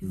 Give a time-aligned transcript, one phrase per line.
[0.00, 0.06] Du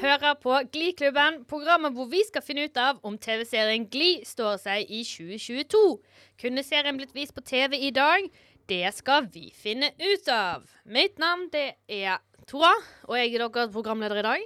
[0.00, 4.90] hører på Gliklubben, programmet hvor vi skal finne ut av om TV-serien Gli står seg
[4.90, 6.02] i 2022.
[6.42, 8.18] Kunne serien blitt vist på TV i dag?
[8.66, 10.66] Det skal vi finne ut av.
[10.90, 12.18] Mitt navn det er
[12.50, 12.74] Tora,
[13.06, 14.42] og jeg er deres programleder i dag.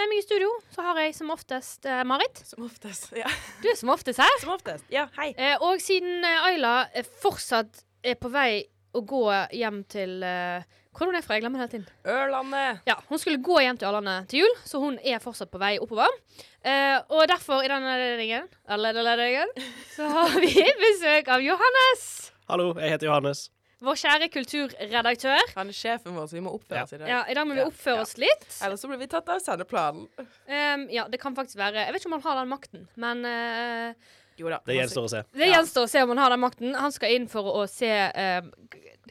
[0.00, 2.40] Med meg i studio så har jeg som oftest eh, Marit.
[2.48, 3.10] Som oftest.
[3.16, 3.28] Ja.
[3.62, 4.36] Du er som oftest her.
[4.40, 4.86] Som oftest.
[4.92, 5.32] Ja, hei.
[5.36, 8.62] Eh, og siden eh, Ayla eh, fortsatt er på vei
[8.96, 9.20] å gå
[9.56, 10.64] hjem til eh,
[10.96, 11.36] Hvor er hun fra?
[11.36, 12.08] Jeg glemmer det hele tiden.
[12.08, 12.82] Ørlandet.
[12.88, 15.74] Ja, Hun skulle gå hjem til Ørlandet til jul, så hun er fortsatt på vei
[15.80, 16.12] oppover.
[16.64, 19.52] Eh, og derfor, i denne anledningen, anledningen,
[19.94, 20.52] så har vi
[20.88, 22.06] besøk av Johannes.
[22.48, 23.50] Hallo, jeg heter Johannes.
[23.82, 25.42] Vår kjære kulturredaktør.
[25.56, 26.84] Han er sjefen vår, så vi må oppføre Ja.
[26.86, 27.08] oss i det.
[27.10, 28.04] Ja, I dag må vi oppføre ja.
[28.06, 28.46] oss litt.
[28.62, 30.04] Ellers så blir vi tatt av sendeplanen.
[30.46, 33.26] Um, ja, det kan faktisk være Jeg vet ikke om han har den makten, men
[33.26, 33.90] uh,
[34.38, 34.60] Jo da.
[34.66, 35.24] Det gjenstår å se.
[35.34, 35.56] det Ja.
[35.58, 36.74] gjenstår å se om han har den makten.
[36.78, 38.42] Han skal inn for å se uh,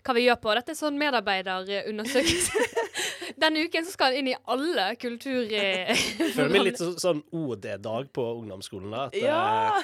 [0.01, 0.49] hva vi gjør på.
[0.57, 2.63] Dette er sånn medarbeiderundersøkelse.
[3.41, 5.43] Denne uken så skal han inn i alle kultur...
[5.53, 5.95] eh,
[6.35, 8.91] Føler meg litt så, sånn OD-dag på ungdomsskolen.
[8.91, 9.77] da, At, Ja!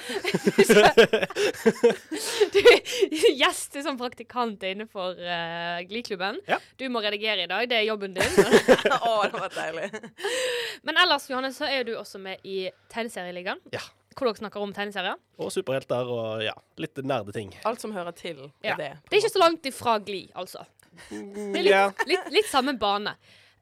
[3.38, 6.40] Du er gjest som praktikant innenfor uh, Gliklubben.
[6.48, 6.56] Ja.
[6.76, 8.38] Du må redigere i dag, det er jobben din.
[8.98, 9.90] Å, det var deilig.
[10.88, 13.60] Men ellers Johannes, så er du også med i Tegneserieligaen.
[13.74, 13.84] Ja.
[14.18, 15.14] Hvor dere snakker om tegneserier.
[15.38, 17.52] og superhelter og ja, litt nerdeting.
[17.68, 18.74] Alt som hører til Ja.
[18.74, 18.88] det.
[19.06, 20.64] Det er ikke så langt ifra Gli, altså.
[21.12, 23.12] Det er litt, litt, litt samme bane.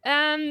[0.06, 0.46] Um,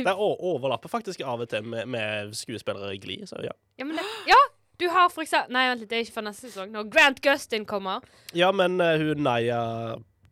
[0.00, 0.14] Det
[0.48, 3.52] overlapper faktisk av og til med, med skuespillere i Gli, så ja.
[3.76, 4.38] ja, men det, ja,
[4.80, 6.70] du har for eksempel Nei, vent litt, det er ikke for neste sesong.
[6.74, 8.04] Når Grant Gustin kommer.
[8.36, 9.60] Ja, men uh, hun Naya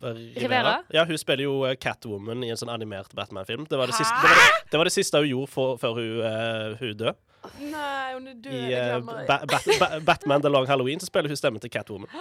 [0.01, 0.75] Rivera, Rivera?
[0.95, 3.65] Ja, hun spiller jo eh, Catwoman i en sånn animert Batman-film.
[3.67, 6.77] Det, det, det, var det, det var det siste hun gjorde for, før hun, uh,
[6.79, 7.15] hun døde.
[7.59, 8.55] Nei, hun er død.
[8.55, 12.13] I uh, ba ba ba Batman The Long Halloween så spiller hun stemmen til Catwoman.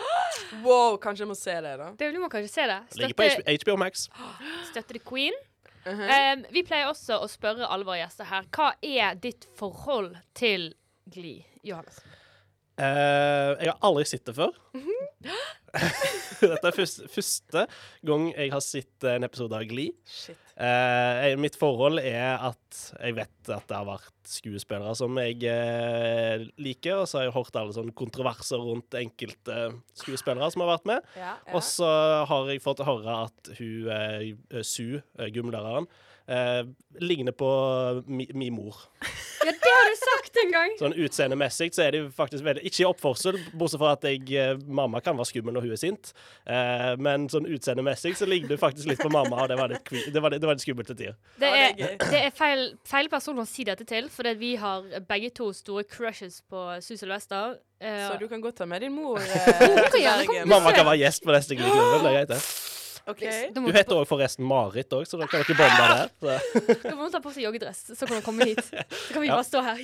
[0.63, 1.91] Wow, kanskje jeg må se det, da.
[1.99, 2.79] Det, du må kanskje se det.
[2.97, 3.29] Ligger på
[3.61, 4.07] HBO Max.
[4.71, 5.37] Støtter The Queen.
[5.85, 6.01] Mhm.
[6.01, 10.73] Um, vi pleier også å spørre alle våre gjester her hva er ditt forhold til
[11.13, 12.01] Gli, Johannes?
[12.77, 14.53] Uh, jeg har aldri sett det før.
[16.41, 17.63] Dette er første, første
[18.05, 19.93] gang jeg har sett en episode av Glee.
[20.57, 26.45] Eh, mitt forhold er at jeg vet at det har vært skuespillere som jeg uh,
[26.61, 29.57] liker, og så har jeg hørt alle sånne kontroverser rundt enkelte
[29.97, 31.13] skuespillere som har vært med.
[31.17, 31.89] Ja, Og så
[32.29, 35.89] har jeg fått høre at hun eh, gymlæreren,
[36.99, 37.47] ligner på
[38.03, 38.81] mi, min mor.
[39.47, 40.73] Ja, det har du sagt en gang!
[40.79, 44.23] Sånn utseendemessig så er det jo faktisk veldig Ikke i oppførsel, bortsett fra at jeg,
[44.37, 46.11] eh, mamma kan være skummel når hun er sint.
[46.45, 49.93] Eh, men sånn utseendemessig så ligner du faktisk litt på mamma, og det var litt,
[50.13, 51.17] det var litt, det var litt skummelt til tider.
[51.41, 55.33] Det er, det er feil, feil person å si dette til, fordi vi har begge
[55.37, 57.57] to store crushes på Sue Sylvester.
[57.79, 60.45] Eh, Så du kan godt ta med din mor eh.
[60.49, 62.01] Mamma kan være gjest på neste Gliklubben.
[62.03, 62.39] Det er greit, det.
[63.07, 63.21] OK.
[63.55, 66.09] da Du heter òg forresten Marit òg, så da kan dere bonde der.
[66.19, 66.75] Så.
[66.83, 68.63] Da må hun ta på seg joggedress, så kan hun komme hit.
[68.67, 69.37] Så kan vi Ja.
[69.37, 69.79] bare stå her.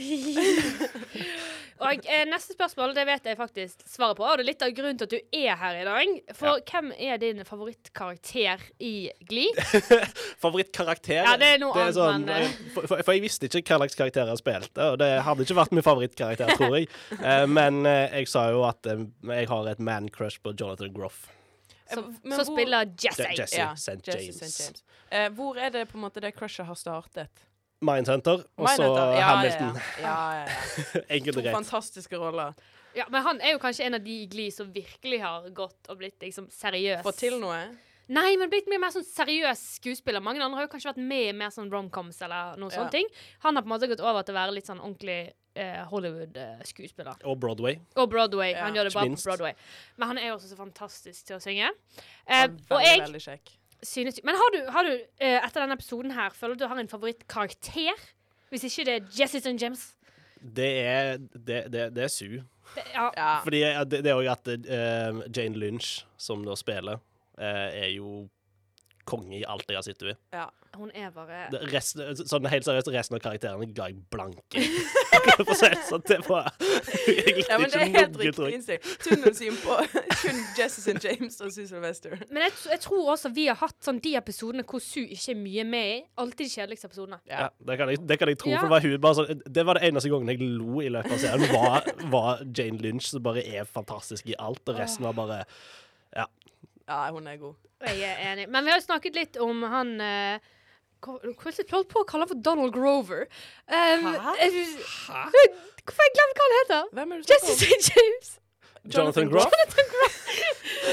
[1.83, 4.73] og eh, Neste spørsmål det vet jeg faktisk svaret på, og det er litt av
[4.75, 6.13] grunnen til at du er her i dag.
[6.37, 8.93] For hvem er din favorittkarakter i
[9.29, 9.59] Glid?
[10.43, 12.49] Favorittkarakter Ja, det er noe annet, sånn, men, eh.
[12.49, 15.45] eh, for, for, for jeg visste ikke hva slags karakter jeg spilte, og det hadde
[15.47, 16.89] ikke vært min favorittkarakter, tror jeg.
[17.23, 21.23] Eh, men eh, jeg sa jo at eh, jeg har et man-crush på Jonathan Groff.
[21.91, 23.27] Som, Eh, men som hvor- spiller Jesse.
[23.37, 23.57] Jesse.
[23.57, 23.99] Ja, St.
[24.05, 24.41] Jesse James.
[24.41, 24.81] St.
[24.81, 24.83] James.
[25.11, 27.29] Eh, hvor er det på en måte det crushet har startet?
[27.81, 28.83] Mindhunter, og så
[29.17, 29.75] Ja, Hamilton.
[29.99, 30.45] Ja, ja, ja.
[30.45, 31.01] ja.
[31.09, 31.55] Enkelt To og greit.
[31.55, 32.53] fantastiske roller.
[32.95, 35.89] Ja, men han er jo kanskje en av de i Gli som virkelig har gått
[35.89, 37.01] og blitt liksom seriøs.
[37.03, 37.59] Fått til noe?
[38.07, 40.21] Nei, men blitt mye mer sånn seriøs skuespiller.
[40.21, 42.77] Mange andre har jo kanskje vært med i mer sånn romcoms eller noen Ja.
[42.83, 43.07] sånne ting.
[43.39, 47.15] Han har på en måte gått over til å være litt sånn ordentlig eh, Hollywood-skuespiller.
[47.23, 47.77] Og Broadway.
[47.95, 48.51] Og Broadway.
[48.53, 48.65] Ja.
[48.65, 49.23] Han gjør det bare bra på.
[49.29, 49.53] Broadway.
[49.97, 51.69] Men han er også så fantastisk til å synge.
[52.27, 53.53] Eh, Han og jeg veldig kjekk.
[53.83, 56.79] synes Men har du, har du eh, etter denne episoden her, føler du du har
[56.79, 58.05] en favorittkarakter?
[58.53, 59.93] Hvis ikke det er Jesse and James?
[60.43, 62.43] Det er, det, det, det er Sue.
[62.75, 63.09] Det, ja.
[63.17, 63.39] Ja.
[63.43, 63.59] Fordi
[63.89, 66.99] det, det er òg at eh, Jane Lynch, som da spiller,
[67.37, 68.27] eh, er jo
[69.09, 70.21] konge i alt jeg har sett henne i.
[70.39, 70.49] ja.
[70.73, 74.57] Hun er bare Det- Resten, sånn helt seriøst, resten av karakterene ga jeg blanke.
[75.37, 76.47] For å si det sånn, det var
[77.05, 78.87] Jeg likte ja, men det er helt riktig innstilt.
[79.05, 79.75] Tunnelsyn på
[80.23, 82.15] kun Jesse and James og Sue Sylvester.
[82.33, 85.39] Men jeg, jeg tror også vi har hatt sånn de episodene hvor Sue ikke er
[85.43, 86.01] mye med i.
[86.25, 87.21] Alltid de kjedeligste episodene.
[87.29, 88.49] Ja, det kan, jeg, det kan jeg tro.
[88.55, 88.63] Ja.
[88.63, 91.13] For det var, hun, bare sånn, det var det eneste gangen jeg lo i løpet
[91.19, 94.65] av serien, var, var Jane Lynch, som bare er fantastisk i alt.
[94.73, 95.43] Og resten var bare
[96.17, 96.25] Ja,
[96.87, 97.55] hun er god.
[97.83, 98.49] Jeg er enig.
[98.49, 100.39] Men vi har jo snakket litt om han eh,
[101.03, 103.25] Plutselig holdt på å kalle han for Donald Grover.
[103.67, 104.35] Um, Hæ?
[104.39, 105.23] jeg- Hæ?
[105.83, 106.85] Hvorfor har jeg glemt hva han heter?
[106.95, 107.57] Hvem er det du Jesse om?
[107.59, 107.91] St.
[107.91, 108.29] James.
[108.85, 109.51] Jonathan Groff?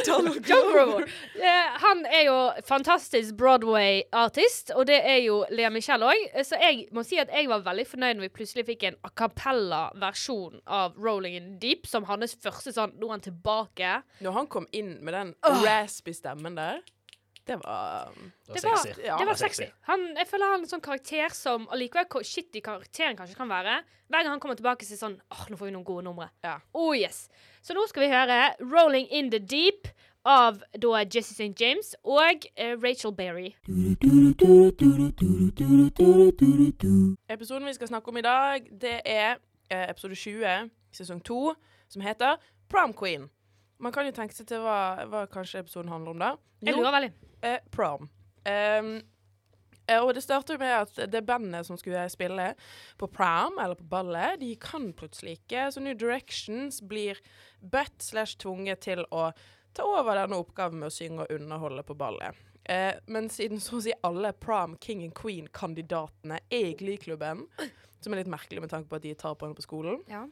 [0.07, 1.03] Donald John Grover.
[1.35, 6.39] Eh, han er jo fantastisk Broadway-artist, og det er jo Lea Michelle òg.
[6.47, 9.11] Så jeg må si at jeg var veldig fornøyd når vi plutselig fikk en a
[9.23, 13.93] cappella-versjon av Rolling in Deep, som hans første sånn Nå er han tilbake.
[14.25, 15.35] Når han kom inn med den
[15.65, 16.81] raspy stemmen der,
[17.47, 18.13] det var
[18.47, 19.01] Det var, sexy.
[19.05, 19.67] Ja, det var det sexy.
[19.89, 23.51] Han, jeg føler han er en sånn karakter som allikevel hvor shitty karakteren kanskje kan
[23.51, 23.81] være.
[24.11, 26.29] Hver gang han kommer tilbake, så er sånn Åh, nå får vi noen gode numre.
[26.45, 26.59] Ja.
[26.75, 27.29] Oh yes.
[27.63, 29.93] Så nå skal vi høre 'Rolling in the Deep'
[30.25, 31.55] av da Jesse St.
[31.61, 33.55] James og eh, Rachel Berry.
[37.29, 39.39] Episoden vi skal snakke om i dag, det er
[39.71, 41.55] eh, episode 20, sesong 2,
[41.89, 42.37] som heter
[42.69, 43.31] Prom Queen.
[43.81, 46.31] Man kan jo tenke seg til hva, hva kanskje episoden handler om da.
[46.61, 47.13] Jeg lurer veldig.
[47.49, 48.11] eh, prom.
[48.45, 48.91] Um,
[49.91, 52.53] og det starter med at det bandet som skulle spille
[53.01, 55.65] på prom, eller på ballet, de kan plutselig ikke.
[55.75, 57.19] Så New Directions blir
[57.61, 59.31] bedt slash tvunget til å
[59.75, 62.37] ta over denne oppgaven med å synge og underholde på ballet.
[62.71, 67.47] Eh, men siden så å si alle prom king and queen-kandidatene er i Glyklubben,
[68.01, 70.27] som er litt merkelig med tanke på at de tar på henne på skolen, Ja.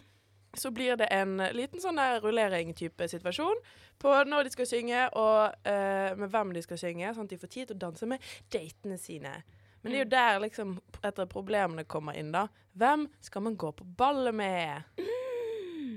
[0.56, 3.60] Så blir det en liten sånn der rullering-type situasjon
[4.00, 7.40] på når de skal synge, og uh, med hvem de skal synge, sånn at de
[7.42, 9.34] får tid til å danse med datene sine.
[9.82, 10.72] Men det er jo der liksom
[11.06, 12.48] et av problemene kommer inn, da.
[12.78, 14.98] Hvem skal man gå på ballet med?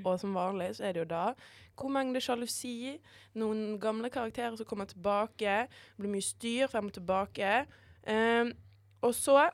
[0.05, 1.25] Og som vanlig så er det jo da
[1.81, 2.97] god mengde sjalusi,
[3.41, 5.65] noen gamle karakterer som kommer tilbake,
[5.97, 7.63] blir mye styr frem og tilbake.
[8.05, 8.51] Um,
[9.01, 9.47] og så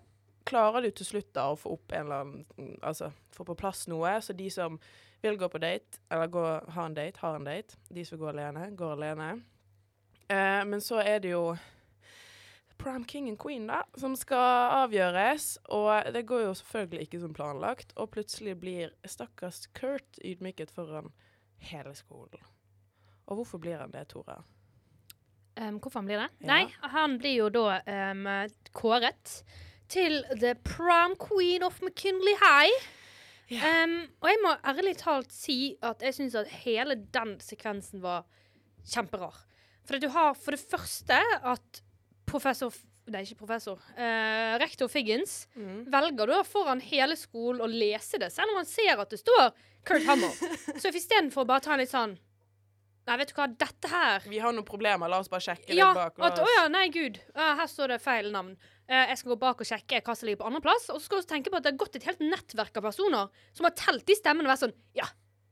[0.47, 3.85] klarer du til slutt da å få opp en eller annen Altså få på plass
[3.91, 4.79] noe, så de som
[5.21, 7.77] vil gå på date, eller gå, ha en date, har en date.
[7.89, 9.31] De som går alene, går alene.
[10.29, 11.55] Eh, men så er det jo
[12.77, 15.55] Prom King and Queen, da, som skal avgjøres.
[15.73, 17.95] Og det går jo selvfølgelig ikke som planlagt.
[17.97, 21.09] Og plutselig blir stakkars Kurt ydmyket foran
[21.71, 22.43] hele skolen.
[23.27, 24.37] Og hvorfor blir han det, Tora?
[25.57, 26.29] Um, hvorfor han blir det?
[26.39, 26.47] Ja.
[26.51, 28.27] Nei, han blir jo da um,
[28.77, 29.41] kåret
[29.91, 32.87] til The Prom Queen of McKinley High.
[33.47, 38.25] Um, og jeg må ærlig talt si at jeg syns at hele den sekvensen var
[38.83, 39.37] kjemperar.
[39.87, 41.83] For du har for det første at
[42.27, 42.75] professor
[43.07, 43.79] Nei, ikke professor.
[43.95, 48.99] Uh, rektor Figgins velger da foran hele skolen å lese det, selv om han ser
[48.99, 49.53] at det står
[49.87, 50.33] Kurt Hammer.
[50.83, 52.17] Så istedenfor å bare ta en litt sånn
[53.07, 55.93] Nei, vet du hva, dette her Vi har noen problemer, la oss bare sjekke ja,
[55.93, 56.19] litt bak.
[56.27, 57.21] at, å ja, nei, gud.
[57.31, 58.57] Uh, her står det feil navn.
[58.87, 60.89] Eh, jeg skal gå bak og sjekke hva som ligger på andreplass.
[60.93, 63.47] Og så skal du tenke på at det har gått et helt nettverk av personer
[63.57, 65.09] som har telt de stemmene og vært sånn Ja,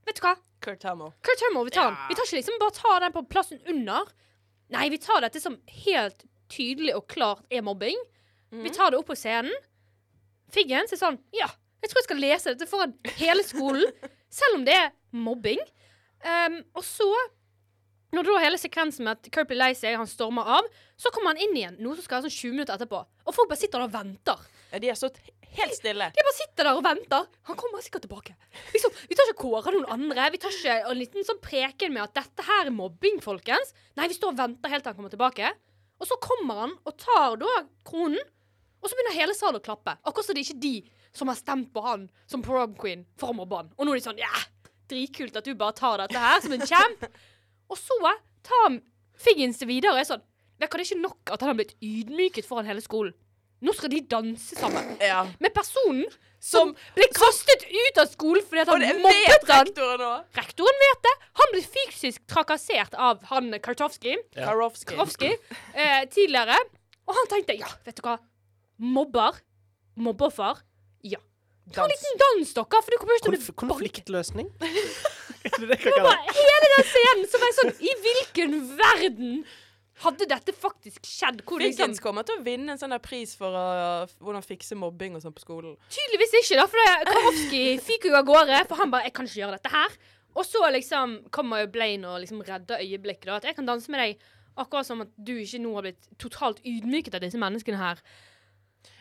[0.07, 0.35] vet du hva?
[0.65, 1.11] Kurt Hummel.
[1.25, 1.99] Kurt Hummel, vi tar den.
[1.99, 2.07] Ja.
[2.09, 4.09] Vi tar ikke liksom bare ta den på plassen under.
[4.73, 7.99] Nei, vi tar dette som helt tydelig og klart er mobbing.
[8.55, 9.53] Vi tar det opp på scenen.
[10.53, 11.49] Figgen er sånn Ja,
[11.83, 13.89] jeg tror jeg skal lese dette foran hele skolen.
[14.39, 15.59] selv om det er mobbing.
[16.25, 17.09] Um, og så,
[18.15, 20.67] når da hele sekvensen med at Kirk blir lei seg, han stormer av,
[20.99, 23.01] så kommer han inn igjen, noe som skal være sånn 20 minutter etterpå.
[23.25, 24.45] Og folk bare sitter der og venter.
[24.71, 25.19] Ja, de er stått
[25.55, 26.09] helt stille.
[26.15, 27.27] De bare sitter der og venter.
[27.49, 28.35] Han kommer sikkert tilbake.
[28.73, 30.27] Liksom, vi tar ikke kåre noen andre.
[30.33, 33.71] Vi tar ikke en liten sånn preken med at dette her er mobbing, folkens.
[33.99, 35.51] Nei, vi står og venter helt til han kommer tilbake.
[36.01, 37.53] Og så kommer han og tar da
[37.87, 38.19] kronen,
[38.83, 39.95] og så begynner hele salen å klappe.
[40.03, 40.75] Akkurat som det er ikke de
[41.15, 43.71] som har stemt på han som prom queen for å mobbe han.
[43.79, 44.33] Og nå er de sånn Ja,
[44.91, 47.07] dritkult at du bare tar dette her som en champ.
[47.69, 47.97] Og så
[48.45, 48.79] tar
[49.17, 50.23] Figgins det videre og er sånn
[50.59, 53.13] du det er ikke nok at han har blitt ydmyket foran hele skolen.
[53.65, 55.25] Nå skal de danse sammen Ja.
[55.39, 56.05] med personen
[56.39, 59.65] Som som ble kastet ut av skolen fordi at han mobbet han.
[59.65, 60.23] rektoren.
[60.35, 61.13] Rektoren vet det.
[61.41, 64.45] Han ble fysisk trakassert av han Kartovskij Ja.
[64.51, 64.93] Karofsky.
[64.95, 65.31] Karofsky,
[65.73, 66.57] eh, tidligere.
[67.07, 68.17] Og han tenkte ja, vet du hva.
[68.79, 69.39] Mobber.
[69.97, 70.61] Mobbeoffer.
[71.03, 71.19] Ja.
[71.73, 74.49] Ta en liten dans, dere, for du kommer ikke til å bli konfliktløsning?
[75.45, 79.45] Hele den scenen som er sånn I hvilken verden
[80.03, 81.41] hadde dette faktisk skjedd?
[81.47, 83.65] Hvor Figgins kommer til å vinne en sånn der pris for å,
[84.19, 85.77] hvordan fikse mobbing og sånn på skolen.
[85.93, 88.61] Tydeligvis ikke, da, for Karofsky fyker jo av gårde.
[88.69, 89.97] For han bare 'Jeg kan ikke gjøre dette her'.
[90.35, 93.25] Og så liksom kommer Blaine og liksom redder øyeblikket.
[93.25, 94.17] da At 'Jeg kan danse med deg'.
[94.57, 97.99] Akkurat som at du ikke nå har blitt totalt ydmyket av disse menneskene her.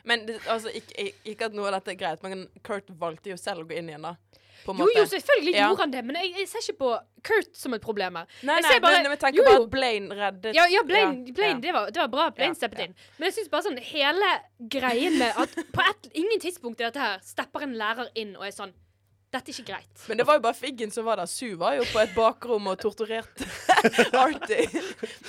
[0.05, 3.37] Men det, altså, ikke, ikke at noe av dette er greit, men Kurt valgte jo
[3.41, 4.17] selv å gå inn igjen, da.
[4.65, 5.67] Jo, jo, selvfølgelig Ja.
[5.69, 6.91] gjorde han det, men jeg, jeg ser ikke på
[7.23, 8.27] Kurt som et problem her.
[8.43, 11.27] Nei, nei, ser bare- men vi tenker jo, bare at Blaine reddet Ja, ja Blaine,
[11.27, 11.61] Ja, Blaine.
[11.61, 12.95] Det, var, det var bra Blaine steppet inn.
[13.19, 14.31] Men jeg syns bare sånn hele
[14.73, 18.47] greien med at på et, ingen tidspunkt i dette her stepper en lærer inn og
[18.47, 18.73] er sånn
[19.35, 20.05] dette er ikke greit.
[20.09, 21.31] Men det var jo bare Figgen som var der.
[21.31, 23.47] Su var jo på et bakrom og torturerte
[24.25, 24.67] Artie.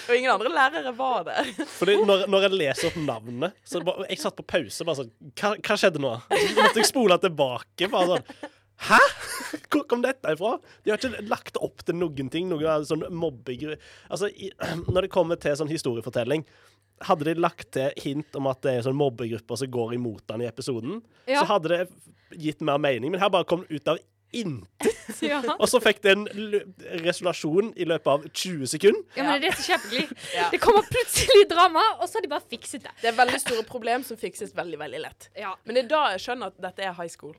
[0.06, 1.50] Og ingen andre lærere var der.
[1.78, 5.14] Fordi når, når jeg leser opp navnet så bare, Jeg satt på pause bare sånn
[5.34, 6.14] Hva, hva skjedde nå?
[6.30, 7.90] Så måtte jeg spole tilbake.
[7.92, 8.54] Bare sånn
[8.86, 9.00] Hæ?!
[9.72, 10.58] Hvor kom dette ifra?
[10.84, 12.50] De har ikke lagt opp til noen ting.
[12.52, 14.52] Noe sånn mobbing Altså, i,
[14.94, 16.46] når det kommer til sånn historiefortelling
[17.02, 20.42] hadde de lagt til hint om at det er sånn mobbegrupper som går imot han
[20.42, 21.42] i episoden, Ja.
[21.42, 21.90] så hadde det
[22.40, 23.12] gitt mer mening.
[23.12, 23.98] Men her bare kom det ut av
[24.34, 24.92] intet.
[25.22, 25.38] Ja.
[25.60, 26.64] Og så fikk det en l-
[27.06, 29.04] resolusjon i løpet av 20 sekunder.
[29.16, 30.02] Ja, men det er så Gli.
[30.36, 30.50] Ja.
[30.52, 32.92] Det kommer plutselig drama, og så har de bare fikset det.
[33.02, 35.30] Det er veldig store problem som fikses veldig, veldig lett.
[35.40, 35.54] Ja.
[35.64, 37.36] Men det er da jeg skjønner at dette er high school.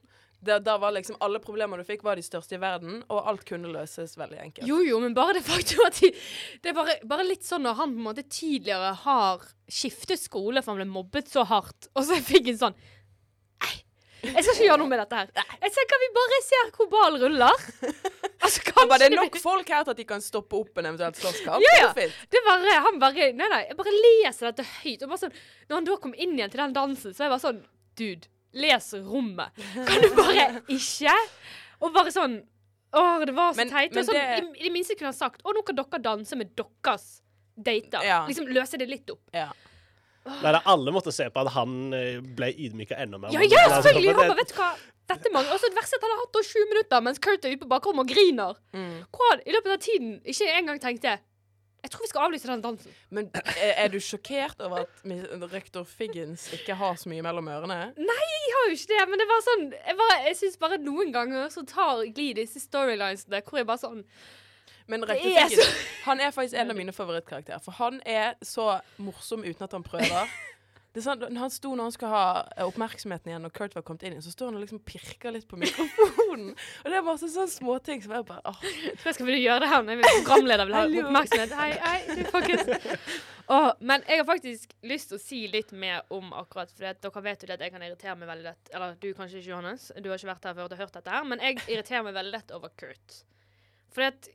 [0.46, 3.44] Det, da var liksom Alle problemer du fikk, var de største i verden, og alt
[3.48, 4.66] kunne løses veldig enkelt.
[4.68, 6.12] Jo, jo, men bare det faktum at de
[6.62, 10.62] Det er bare, bare litt sånn når han på en måte tidligere har skiftet skole
[10.62, 12.78] for han ble mobbet så hardt, og så fikk han sånn
[13.64, 13.74] Nei,
[14.26, 15.28] jeg skal ikke gjøre noe med dette her.
[15.62, 17.64] Jeg ser Kan vi bare se hvor ballen ruller?
[18.42, 20.90] Altså, kanskje bare, det er nok folk her til at de kan stoppe opp en
[20.90, 21.64] eventuell slåsskamp.
[21.64, 21.90] Ja, ja.
[21.96, 22.08] Det.
[22.32, 25.04] Det bare, han bare Nei, nei, jeg bare leser dette høyt.
[25.04, 25.36] Og bare sånn,
[25.68, 27.62] når han da kom inn igjen til den dansen, så er jeg bare sånn
[27.96, 29.52] Dude, les rommet.
[29.86, 31.16] Kan du bare ikke?
[31.84, 32.38] Og bare sånn
[32.96, 33.92] Åh, det var så Men- teit.
[33.92, 36.36] men sånn, det- i, I det minste kunne han sagt Å, nå kan dere danse
[36.38, 37.06] med deres
[37.58, 38.04] dater.
[38.06, 38.22] Ja.
[38.28, 39.20] Liksom løse det litt opp.
[39.34, 39.50] Ja.
[40.26, 43.30] Nei, da, alle måtte se på at han eh, ble ydmyka enda mer.
[43.34, 44.14] Ja, ja, altså, selvfølgelig!
[44.16, 44.70] Han bare, vet du hva?
[45.06, 45.52] Dette mange.
[45.54, 47.62] også det verste er at han har hatt i sju minutter mens Kurt er ute
[47.62, 48.56] på bakrommet og griner.
[48.74, 48.96] Mm.
[49.14, 51.18] Hvor han i løpet av tiden ikke engang tenkte
[51.82, 52.94] Jeg tror vi skal avlyse den dansen.
[53.14, 57.76] Men er, er du sjokkert over at rektor Figgins ikke har så mye mellom ørene?
[57.96, 58.16] Nei,
[58.46, 61.12] Jeg har jo ikke det, men det var sånn Jeg, bare- jeg syns bare noen
[61.14, 64.02] ganger så tar Gli disse storylinesene hvor jeg bare sånn
[64.88, 67.62] Men rektor Figgins han er faktisk en av mine favorittkarakterer.
[67.62, 70.34] For han er så morsom uten at han prøver.
[70.96, 73.82] Det er sånn, han sto når han skulle ha eh, oppmerksomheten igjen, og Kurt var
[73.84, 76.54] kommet inn så står han og liksom pirker litt på mikrofonen.
[76.82, 78.62] Og det er masse sånne småting som jeg bare åh.
[79.02, 81.52] Hva skal vi gjøre det her når vi er programleder vil ha oppmerksomhet?
[81.58, 83.20] Hei, hei, folkens.
[83.52, 87.22] Oh, men jeg har faktisk lyst til å si litt mer om akkurat For dere
[87.28, 88.72] vet jo det at jeg kan irritere meg veldig lett.
[88.72, 89.90] Eller du kanskje ikke, Johannes.
[90.00, 91.28] Du har ikke vært her før og hørt dette her.
[91.28, 93.20] Men jeg irriterer meg veldig lett over Kurt.
[93.92, 94.32] Fordi at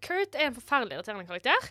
[0.00, 1.70] Kurt er en forferdelig irriterende karakter.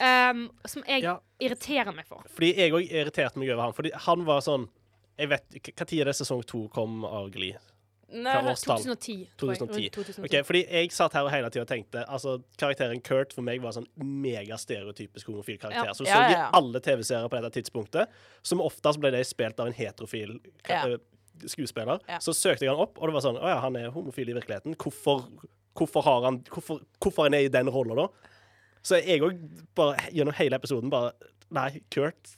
[0.00, 1.18] um, som jeg Ja.
[1.40, 2.22] irriterer meg for.
[2.34, 3.72] Fordi jeg òg irriterte meg over han.
[3.72, 4.68] Fordi han var sånn
[5.18, 5.50] Jeg vet
[5.88, 7.52] tid er det sesong to kom av Gli?
[8.10, 9.26] Nei, 2010.
[9.36, 9.90] 2010.
[9.92, 10.24] 2010.
[10.24, 13.72] Ok, fordi jeg satt her og hele tida tenkte Altså, karakteren Kurt for meg var
[13.72, 15.84] sånn megastereotypisk homofil karakter.
[15.90, 15.92] Ja.
[15.92, 18.08] Så du Ja, så ja, i alle TV-serier på dette tidspunktet.
[18.42, 20.86] Som oftest ble de spilt av en heterofil Ja.
[20.86, 20.96] eh,
[21.46, 22.00] skuespiller.
[22.08, 22.18] Ja.
[22.18, 24.32] Så søkte jeg han opp, og det var sånn Å ja, han er homofil i
[24.40, 24.74] virkeligheten.
[24.76, 25.28] Hvorfor,
[25.78, 28.34] hvorfor har han Hvorfor, hvorfor er han i den rolla, da?
[28.82, 29.40] Så jeg òg
[30.14, 31.14] gjennom hele episoden bare
[31.54, 32.34] Nei, Kurt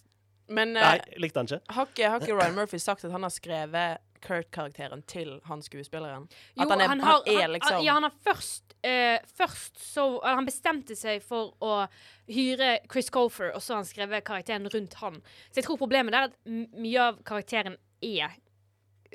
[0.50, 1.74] Men eh, Nei, likte han ikke.
[1.74, 6.26] har ikke, har ikke Ryan Murphy sagt at han har skrevet Kurt-karakteren til han skuespilleren?
[6.56, 9.80] At Jo, han er, han, han, er liksom han, Ja, han har først uh, Først
[9.80, 11.86] så eller Han bestemte seg for å
[12.30, 15.16] hyre Chris Colfer, og så har han skrevet karakteren rundt han.
[15.50, 17.74] Så jeg tror problemet er at mye av karakteren
[18.06, 18.36] er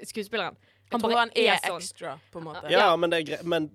[0.03, 0.58] skuespilleren.
[0.92, 1.82] Jeg tror bare han er, sånn.
[1.82, 2.70] extra, på en måte.
[2.72, 3.70] Ja, men, er men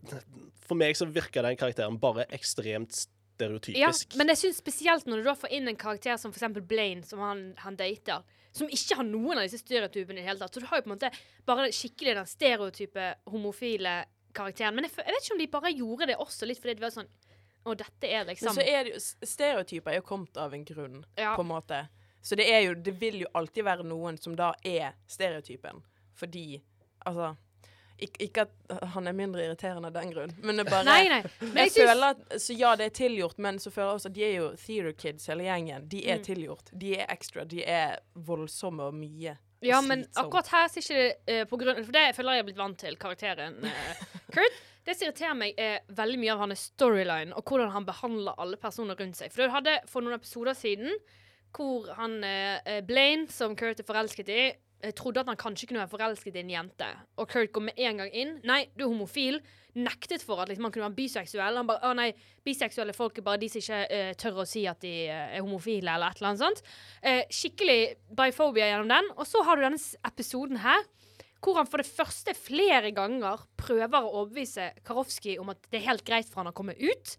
[0.66, 4.12] for meg så virker den karakteren bare ekstremt stereotypisk.
[4.14, 7.02] Ja, men jeg synes spesielt når du da får inn en karakter som eksempel Blaine,
[7.06, 10.54] som han, han dater, som ikke har noen av disse stereotypene i det hele tatt.
[10.54, 11.10] Så du har jo på en måte
[11.46, 14.00] bare skikkelig den stereotype homofile
[14.36, 14.74] karakteren.
[14.76, 16.94] Men jeg, jeg vet ikke om de bare gjorde det også litt fordi det var
[16.94, 17.10] sånn
[17.60, 20.62] Å, dette er Men liksom så er det jo Stereotyper er jo kommet av en
[20.64, 21.34] grunn, Ja.
[21.36, 21.80] på en måte.
[22.24, 25.82] Så det er jo Det vil jo alltid være noen som da er stereotypen.
[26.16, 26.62] Fordi
[27.06, 27.34] Altså
[28.00, 31.18] ik Ikke at han er mindre irriterende av den grunn, men det bare Nei, nei.
[31.40, 34.08] Men jeg jeg føler at Så ja, det er tilgjort, men så føler jeg også
[34.08, 35.84] at de er jo theater kids, hele gjengen.
[35.88, 36.24] De er Mm.
[36.24, 36.70] tilgjort.
[36.80, 37.44] De er extra.
[37.44, 39.36] De er voldsomme og mye.
[39.60, 42.40] Ja, men akkurat her så er ikke det uh, på grunn For det føler jeg
[42.40, 44.04] er blitt vant til, karakteren uh,
[44.34, 44.56] Kurt.
[44.86, 48.56] Det som irriterer meg, er veldig mye av hans storyline og hvordan han behandler alle
[48.56, 49.28] personer rundt seg.
[49.30, 50.96] For du hadde for noen episoder siden
[51.52, 54.52] hvor han eh, Blaine, som Kurt er forelsket i,
[54.96, 56.86] trodde at han kanskje kunne være forelsket i en jente.
[57.20, 58.36] Og Kurt går med en gang inn.
[58.48, 59.40] Nei, du er homofil.
[59.78, 61.58] Nektet for at liksom, han kunne være biseksuell.
[61.60, 62.08] Han bare Å nei,
[62.46, 65.44] biseksuelle folk er bare de som ikke uh, tør å si at de uh, er
[65.44, 66.64] homofile, eller et eller annet sånt.
[67.04, 67.80] Uh, skikkelig
[68.18, 69.12] biphobia gjennom den.
[69.16, 70.88] Og så har du denne episoden her.
[71.40, 75.88] Hvor han for det første flere ganger prøver å overbevise Karofsky om at det er
[75.88, 77.14] helt greit for han å komme ut.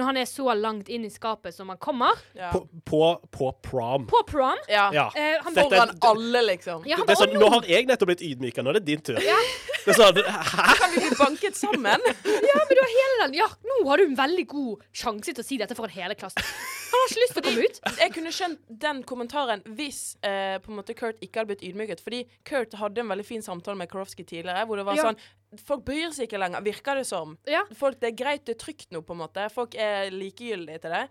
[0.00, 2.16] Når han er så langt inn i skapet som han kommer.
[2.36, 2.48] Ja.
[2.54, 4.06] På, på, på prom.
[4.08, 4.56] På prom.
[4.70, 4.86] ja.
[4.96, 5.06] Ja.
[5.14, 6.86] Eh, han Foran alle, liksom.
[6.88, 9.02] ja, han Det er sånn, nå har jeg nettopp blitt ydmyka, nå er det din
[9.04, 9.20] tur.
[9.20, 10.66] Det er sånn, Hæ?
[10.80, 12.08] Kan vi bli banket sammen?
[12.24, 15.44] Ja, men du har hele den Ja, nå har du en veldig god sjanse til
[15.44, 16.44] å si dette foran hele klassen.
[16.90, 17.80] Han har ikke lyst til å komme ut.
[18.00, 22.02] Jeg kunne skjønt den kommentaren hvis eh, på en måte Kurt ikke hadde blitt ydmyket.
[22.04, 25.10] Fordi Kurt hadde en veldig fin samtale med Karofsky tidligere, hvor det var Ja.
[25.10, 25.20] sånn
[25.66, 27.32] Folk bryr seg ikke lenger, virker det som.
[27.50, 27.64] Ja.
[27.74, 29.48] Folk, Det er greit, det er trygt nå, på en måte.
[29.50, 31.08] Folk er likegyldige til det.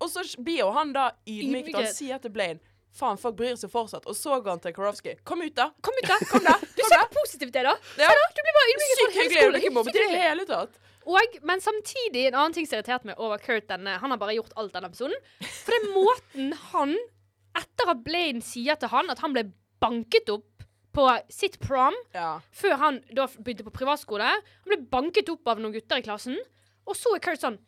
[0.00, 1.74] Og så blir jo han da ydmyket.
[1.74, 2.60] Han sier til Blaine
[2.98, 4.06] Faen, folk bryr seg fortsatt.
[4.10, 5.14] Og så går han til Karofsky.
[5.28, 5.70] Kom ut, da!
[5.84, 6.16] Kom ut, da.
[6.30, 6.56] Kom da!
[6.60, 7.04] Du ser da!
[7.04, 7.74] hvor positivt det er, da.
[8.00, 8.08] Ja.
[8.10, 9.42] Du blir bare ydmyket Sykt hyggelig.
[9.42, 10.78] Du blir ikke mobbet i det hele tatt.
[11.08, 14.34] Og, men samtidig, en annen ting som irriterte meg over Kurt denne, Han har bare
[14.36, 15.16] gjort alt denne episoden.
[15.40, 16.92] For det er måten han,
[17.56, 19.46] etter at Blaine sier til han at han ble
[19.80, 20.66] banket opp
[20.98, 22.40] på sitt prom, Ja.
[22.52, 26.36] før han da begynte på privatskole Han ble banket opp av noen gutter i klassen,
[26.88, 27.58] og så er Kurt sånn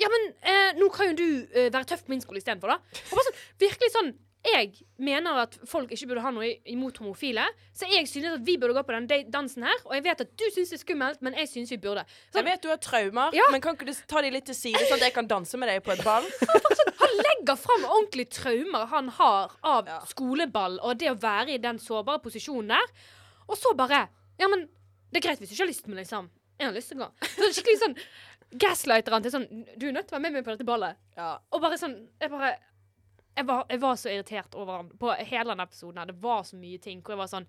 [0.00, 2.76] Ja, men eh, nå kan jo du eh, være tøff på min skole istedenfor, da.
[3.10, 4.10] Og bare sånn, virkelig sånn
[4.46, 8.56] jeg mener at folk ikke burde ha noe imot homofile, så jeg synes at vi
[8.60, 9.76] burde gå på den dansen her.
[9.86, 12.04] Og jeg vet at du syns det er skummelt, men jeg synes vi burde.
[12.34, 13.46] Jeg vet du har traumer, Ja.
[13.52, 15.68] men kan ikke du ta de litt til side, sånn at jeg kan danse med
[15.68, 16.24] deg på et ball?
[17.02, 19.98] Han legger fram ordentlige traumer han har av Ja.
[20.10, 22.94] skoleball og det å være i den sårbare posisjonen der.
[23.48, 24.08] Og så bare
[24.40, 24.66] Ja, men
[25.12, 27.06] det er greit hvis du ikke har lyst, men liksom Jeg har lyst til å
[27.06, 27.28] gå.
[27.36, 27.96] Så skikkelig sånn
[28.58, 29.46] gaslighter han til sånn
[29.78, 30.96] Du er nødt til å være med meg på dette ballet.
[31.16, 31.38] Ja.
[31.52, 32.56] Og bare sånn Jeg bare
[33.36, 35.98] jeg var, jeg var så irritert over han på hele denne episoden.
[36.00, 36.10] her.
[36.10, 37.48] Det var så mye ting hvor jeg var sånn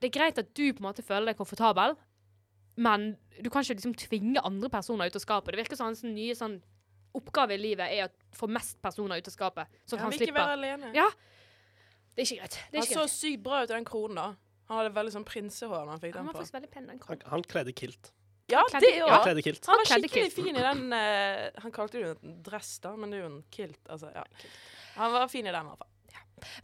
[0.00, 1.94] Det er greit at du på en måte føler deg komfortabel,
[2.76, 5.54] men du kan ikke liksom tvinge andre personer ut av skapet.
[5.54, 6.58] Det virker som hans nye sånn
[7.16, 10.12] oppgave i livet er å få mest personer ut av skapet, Så ja, Han han
[10.12, 10.90] vil ikke være alene.
[10.92, 11.06] Ja.
[12.12, 12.58] Det er ikke greit.
[12.58, 14.26] Det er Han ikke så sykt bra ut i den kronen, da.
[14.68, 16.70] Han hadde veldig sånn prinsehår da han fikk Han den var på.
[16.74, 18.12] pen, den Han, han kledde kilt.
[18.50, 19.66] Ja, det ja, Han kledde kilt.
[19.66, 20.34] Han var skikkelig kilt.
[20.36, 23.30] fin i den uh, Han kalte det jo en dress, da, men det er jo
[23.32, 23.80] en kilt.
[23.88, 24.24] Altså, ja.
[24.96, 25.92] Han var fin i den, i hvert fall.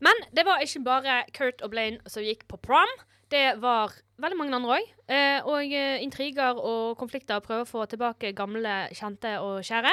[0.04, 2.90] Men det var ikke bare Kurt og Blaine som gikk på prom.
[3.32, 4.90] Det var veldig mange andre òg.
[5.08, 9.92] Eh, og eh, intriger og konflikter prøver å få tilbake gamle, kjente og kjære.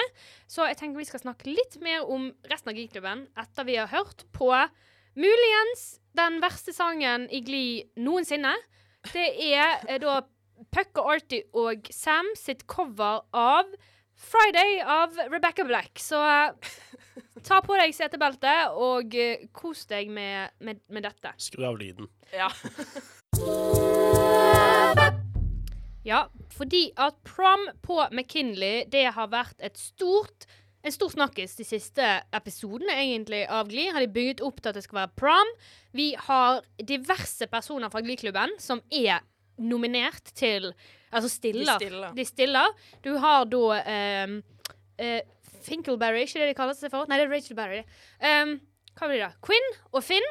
[0.51, 3.91] Så jeg tenker vi skal snakke litt mer om resten av Geekklubben etter vi har
[3.93, 4.51] hørt på
[5.19, 5.85] muligens
[6.19, 8.53] den verste sangen i Glee noensinne.
[9.13, 10.21] Det er eh, da
[10.75, 13.71] Puck og Artie og Sam sitt cover av
[14.19, 15.95] Friday av Rebecca Black.
[16.03, 16.73] Så eh,
[17.45, 21.33] ta på deg setebeltet og eh, kos deg med, med, med dette.
[21.41, 22.09] Skru av lyden.
[22.35, 22.51] Ja.
[26.07, 26.23] Ja,
[26.55, 30.47] fordi at prom på McKinley, det har vært et stort
[30.79, 33.89] en stor snakkis de siste episodene egentlig av Gli.
[33.91, 35.51] Har de bygget opp til at det skal være prom.
[35.91, 39.19] Vi har diverse personer fra Gli-klubben som er
[39.59, 40.71] nominert til
[41.09, 41.65] Altså stiller.
[41.65, 42.11] De stiller.
[42.13, 42.73] De stiller.
[43.01, 44.35] Du har da ehm,
[44.99, 45.21] eh,
[45.65, 47.09] Finkelberry, ikke det de kaller seg for?
[47.09, 47.81] Nei, det er Rachel Berry.
[48.21, 48.57] Um,
[48.95, 49.27] hva blir det?
[49.27, 49.43] da?
[49.45, 50.25] Quinn og Finn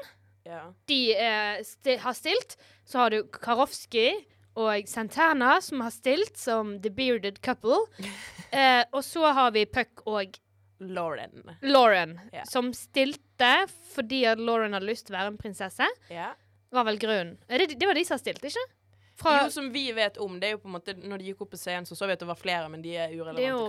[0.49, 0.65] ja.
[0.91, 2.59] de uh, sti har stilt.
[2.89, 4.11] Så har du Karofsky
[4.59, 7.85] og Santana som har stilt som The Bearded Couple.
[8.01, 10.39] uh, og så har vi Puck og
[10.79, 11.43] Lauren.
[11.67, 12.47] Lauren, yeah.
[12.47, 13.53] som stilte
[13.95, 15.87] fordi at Lauren hadde lyst til å være en prinsesse.
[16.13, 16.33] Ja.
[16.75, 17.39] Var vel grunnen.
[17.49, 18.67] Det, det var de som har stilt, ikke?
[19.19, 21.41] Fra, Jo, som vi vet om, det er jo på en måte Når de gikk
[21.43, 23.49] opp på scenen, så så vi at det var flere, men de er urelevante det
[23.49, 23.65] er jo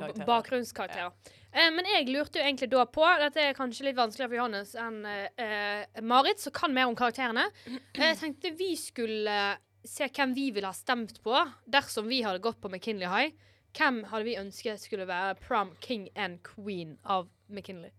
[0.78, 1.10] karakterer.
[1.10, 1.38] Ja.
[1.50, 4.76] Eh, men jeg lurte jo egentlig da på Dette er kanskje litt vanskeligere for Johannes
[4.78, 7.48] enn eh, eh, Marit, som kan mer om karakterene.
[7.66, 9.40] Eh, jeg tenkte vi skulle
[9.90, 11.34] se hvem vi ville ha stemt på
[11.66, 13.34] dersom vi hadde gått på McKinley High.
[13.78, 17.92] Hvem hadde vi ønsket skulle være prom king and queen av McKinley?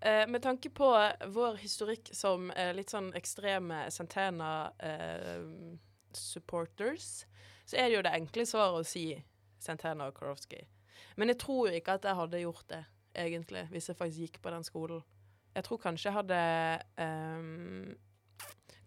[0.00, 3.82] Eh, med tanke på vår historikk som eh, litt sånn ekstreme
[6.14, 7.26] Santana-supporters,
[7.64, 9.24] så er det jo det enkle svaret å si
[9.58, 10.62] Santana og Karofsky.
[11.16, 14.50] Men jeg tror ikke at jeg hadde gjort det, egentlig, hvis jeg faktisk gikk på
[14.50, 15.02] den skolen.
[15.54, 16.40] Jeg tror kanskje jeg hadde
[16.96, 17.96] um,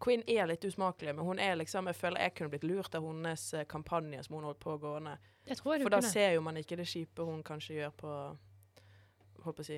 [0.04, 3.04] Queen er litt usmakelig, men hun er liksom Jeg føler jeg kunne blitt lurt av
[3.04, 5.18] hennes eh, kampanje som hun holdt på gående.
[5.58, 8.16] For da ser jo man ikke det kjipe hun kanskje gjør på
[9.44, 9.76] Holdt på å si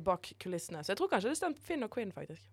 [0.00, 0.80] bak kulissene.
[0.80, 2.48] Så jeg tror kanskje det stemte Finn og Quinn, faktisk.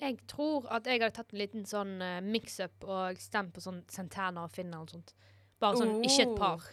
[0.00, 3.82] Jeg tror at jeg hadde tatt en liten sånn uh, mix-up og stemt på sånn
[3.88, 5.14] Santana og Finn eller noe sånt.
[5.62, 6.36] Bare sånn, ikke et Oh.
[6.36, 6.66] par.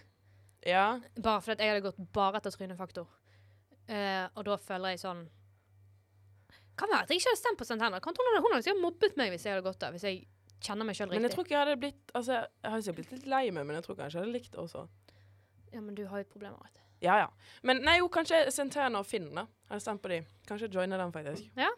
[0.67, 0.99] Ja.
[1.19, 3.07] Bare fordi jeg hadde gått bare etter trynefaktor.
[3.88, 5.25] Uh, og da føler jeg sånn
[6.79, 7.99] Kan være at jeg ikke hadde stemt på Santana.
[8.01, 9.91] Kan hun, hadde- sikkert mobbet meg hvis jeg hadde gått der.
[9.91, 10.27] Hvis jeg
[10.63, 12.33] kjenner meg sjøl Men jeg tror ikke jeg hadde blitt Altså,
[12.63, 14.59] jeg har sikkert blitt litt lei meg, men jeg tror kanskje jeg hadde likt det
[14.63, 14.88] også.
[15.73, 16.57] Ja, men du har jo problemer.
[16.63, 16.79] Vet du.
[17.01, 17.27] Ja, ja.
[17.63, 19.41] Men nei, jo, kanskje Santana og Finn, da.
[19.45, 20.21] Jeg hadde stemt på de.
[20.47, 21.49] Kanskje joine dem, faktisk.
[21.57, 21.69] Ja.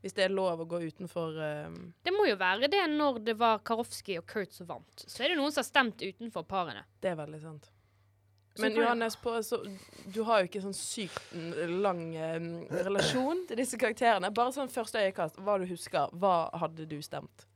[0.00, 3.34] Hvis det er lov å gå utenfor ehm, Det må jo være det når det
[3.40, 5.04] var Karofsky og Kurt som vant.
[5.04, 6.86] Så er det noen som har stemt utenfor parene.
[7.04, 7.68] Det er veldig sant.
[8.58, 9.60] Men Johannes, på, så,
[10.04, 11.36] du har jo ikke sånn sykt
[11.70, 14.32] lang em, relasjon til disse karakterene.
[14.34, 16.10] Bare sånn første øyekast, hva du husker.
[16.20, 17.46] Hva hadde du stemt?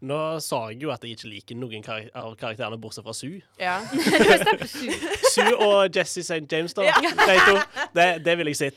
[0.00, 3.40] Nå sa jeg jo at jeg ikke liker noen kar av karakterene bortsett fra Sue.
[3.58, 3.80] Ja.
[5.34, 5.54] Sue.
[5.56, 6.44] Og Jesse St.
[6.46, 6.86] James, da.
[7.02, 7.56] De to.
[7.96, 8.68] Det, det vil jeg si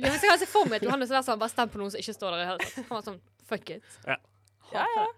[0.00, 2.16] Ja, jeg kan se for meg at Johannes Versan bare stemmer på noen som ikke
[2.16, 2.76] står der i det hele tatt.
[2.90, 3.18] Han var sånn
[3.48, 3.96] fuck it.
[4.06, 4.18] Ja.
[4.74, 5.08] Ja, ja.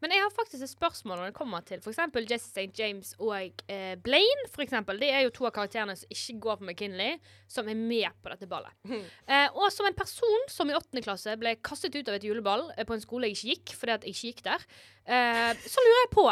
[0.00, 2.00] Men jeg har faktisk et spørsmål når det kommer til f.eks.
[2.30, 2.68] Jesse St.
[2.78, 4.46] James og eh, Blaine.
[4.52, 5.00] For eksempel.
[5.00, 7.18] Det er jo to av karakterene som ikke går på McKinley,
[7.50, 8.72] som er med på dette ballet.
[8.90, 12.70] Eh, og som en person som i åttende klasse ble kastet ut av et juleball
[12.76, 14.66] eh, på en skole jeg ikke gikk, fordi at jeg ikke gikk der,
[15.06, 16.26] eh, så lurer jeg på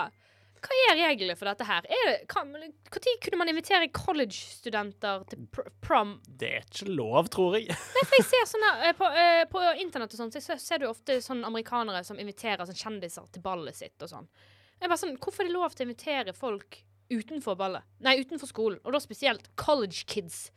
[0.65, 1.87] hva er reglene for dette her?
[1.89, 2.67] Er når
[3.25, 6.17] kunne man invitere college-studenter til pr prom?
[6.27, 7.69] Det er ikke lov, tror jeg.
[7.97, 10.87] Nei, For jeg ser sånne, eh, på, eh, på internett og sånn, så ser- du
[10.89, 14.29] ofte sånne amerikanere som inviterer sånn kjendiser til ballet sitt og sånn.
[14.81, 17.83] Jeg bare sånn, Hvorfor er det lov til å invitere folk utenfor ballet?
[18.05, 18.81] Nei, utenfor skolen.
[18.85, 20.51] Og da spesielt college kids.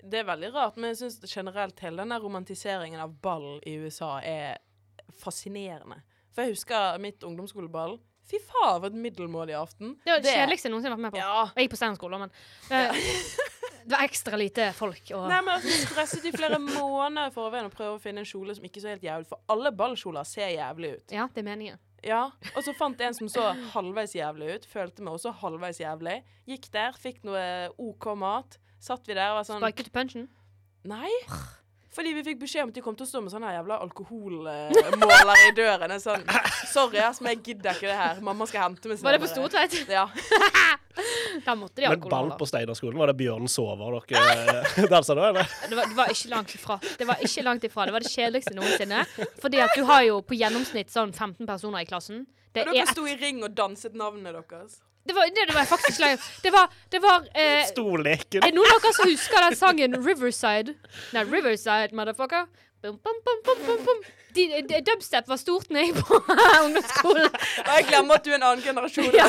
[0.00, 4.18] Det er veldig rart, men jeg syns generelt hele denne romantiseringen av ball i USA
[4.24, 4.58] er
[5.16, 6.02] fascinerende.
[6.32, 7.98] For jeg husker mitt ungdomsskoleball.
[8.26, 9.94] Fy faen, for et middelmådig aften.
[10.02, 11.20] Det var det kjedeligste jeg noensinne har vært med på.
[11.22, 11.44] Ja.
[11.54, 12.32] Jeg gikk på Steinerskolen, men
[12.72, 13.00] uh,
[13.86, 15.02] det var ekstra lite folk.
[15.14, 18.56] Og, Nei, men altså, stresset i flere måneder for å prøve å finne en kjole
[18.58, 21.14] som ikke så helt jævlig For alle ballkjoler ser jævlig ut.
[21.14, 21.82] ja, det er meningen.
[22.06, 24.66] Ja, Og så fant en som så halvveis jævlig ut.
[24.70, 26.20] Følte meg også halvveis jævlig.
[26.46, 27.42] Gikk der, fikk noe
[27.82, 28.58] OK mat.
[28.82, 30.28] Satt vi der og var sånn Sparket til punchen.
[30.86, 31.10] Nei.
[31.96, 35.44] Fordi vi fikk beskjed om at de kom til å stå med sånne jævla alkoholmåler
[35.46, 35.94] i døren.
[36.02, 36.24] Sånn
[36.68, 38.20] Sorry, ass, men jeg gidder ikke det her.
[38.24, 39.30] Mamma skal hente meg Var det på.
[39.32, 39.78] Stortveit?
[39.96, 40.08] Ja.
[41.44, 42.38] Da måtte de ha Men ball alkohol.
[42.40, 45.50] på Steinerskolen, var det Bjørn sover dere dansa da, eller?
[45.68, 46.78] Det var, det var ikke langt ifra.
[46.96, 47.84] Det var ikke langt ifra.
[47.84, 49.02] Det var det kjedeligste noensinne.
[49.42, 52.24] Fordi at du har jo på gjennomsnitt sånn 15 personer i klassen.
[52.56, 54.78] Det er dere et, sto i ring og danset navnet deres.
[55.08, 56.12] Det var, det, det var faktisk lei.
[56.42, 58.42] Det var, det var eh, Storleken.
[58.42, 60.76] Er det noen av dere som husker den sangen Riverside?
[61.16, 62.46] Nei, Riverside, motherfucker.
[62.82, 64.02] Bum, bum, bum, bum, bum, bum.
[64.36, 66.18] De, de, dubstep var stort når jeg på
[66.64, 67.30] ungdomsskolen.
[67.64, 69.08] Og jeg glemmer at du er en annen generasjon.
[69.16, 69.26] Ja,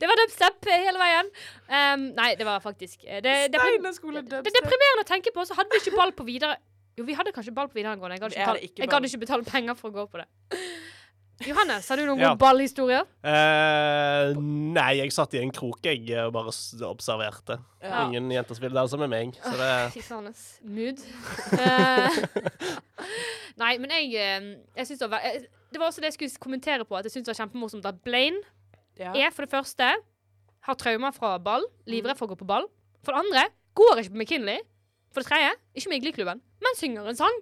[0.00, 1.28] det var dubstep hele veien.
[1.68, 3.60] Um, nei, det var faktisk eh, det, det, det,
[4.32, 5.44] det er deprimerende å tenke på.
[5.46, 6.56] Så hadde vi ikke ball på videre...
[6.98, 8.16] Jo, vi hadde kanskje ball på videregående.
[8.16, 10.26] Jeg gadd ikke, ikke betale penger for å gå på det.
[11.40, 12.28] Johannes, har du noen Ja.
[12.34, 13.06] gode ballhistorier?
[13.24, 16.52] Eh, nei, jeg satt i en krok, jeg, og bare
[16.90, 17.56] observerte.
[17.82, 18.02] Ja.
[18.06, 19.32] Ingen jenter spiller der som er meg.
[19.40, 20.34] Så det Fy faen.
[20.68, 21.00] Mood.
[21.56, 22.20] Eh,
[23.62, 26.40] Nei, men jeg, eh, jeg synes det var jeg- Det var også det jeg skulle
[26.42, 28.40] kommentere på, at jeg syns det var kjempemorsomt at Blaine
[28.98, 29.12] Ja.
[29.14, 29.94] er for det første
[30.62, 32.66] har traumer fra ball, livredd for å gå på ball.
[33.04, 34.58] For det andre går ikke på McKinley.
[35.14, 37.38] For det tredje ikke med i Glee-klubben, men synger en sang.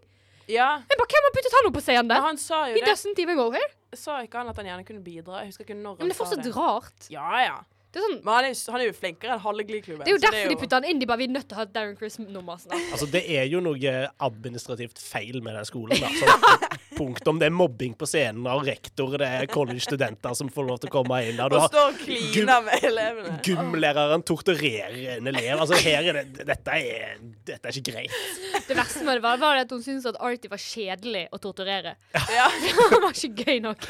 [0.48, 0.68] Ja.
[0.88, 2.08] Jeg bare, Hvem har puttet han opp på scenen?
[2.10, 2.20] Der?
[2.24, 2.88] han sa jo He det.
[2.90, 3.68] doesn't even go here.
[3.96, 5.42] Sa ikke han at han gjerne kunne bidra?
[5.42, 7.08] Jeg husker ikke når han Men det er fortsatt rart.
[7.12, 7.58] Ja, ja.
[7.88, 10.04] Det er, sånn, Men han er, jo- han er jo flinkere enn halve Glee-klubben.
[10.04, 10.98] det er jo derfor de putter han inn.
[11.00, 12.82] De bare, Vi er nødt til å ha Darren Criss-nummer snart.
[12.92, 15.96] Altså, det er jo noe administrativt feil med den skolen.
[16.02, 16.10] Da.
[16.20, 17.38] Sånn, punktum.
[17.40, 20.94] Det er mobbing på scenen av rektor, det er college-studenter som får lov til å
[20.98, 23.36] komme inn Og, Og står og kliner med elevene.
[23.46, 25.54] gymlæreren torturerer en elev.
[25.62, 27.16] Altså, her er det Dette er,
[27.48, 28.66] dette er ikke greit.
[28.68, 31.96] Det verste med det var, var at hun syntes at Artie var kjedelig å torturere.
[32.14, 32.50] Ja.
[32.92, 33.88] Det var ikke gøy nok.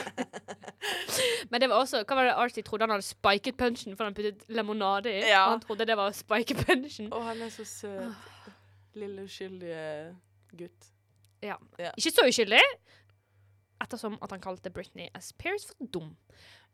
[1.50, 4.16] Men det var også Hva var det Archie trodde han hadde spiket punchen for han
[4.16, 5.22] puttet lemonade i?
[5.28, 5.44] Ja.
[5.46, 7.10] Og han trodde det var å spike punchen.
[7.14, 8.52] Å, han er så søt.
[8.98, 9.82] Lille uskyldige
[10.58, 10.92] gutt.
[11.44, 11.58] Ja.
[11.78, 11.92] Ja.
[11.94, 12.62] Ikke så uskyldig,
[13.84, 16.12] ettersom at han kalte Britney Spears for dum.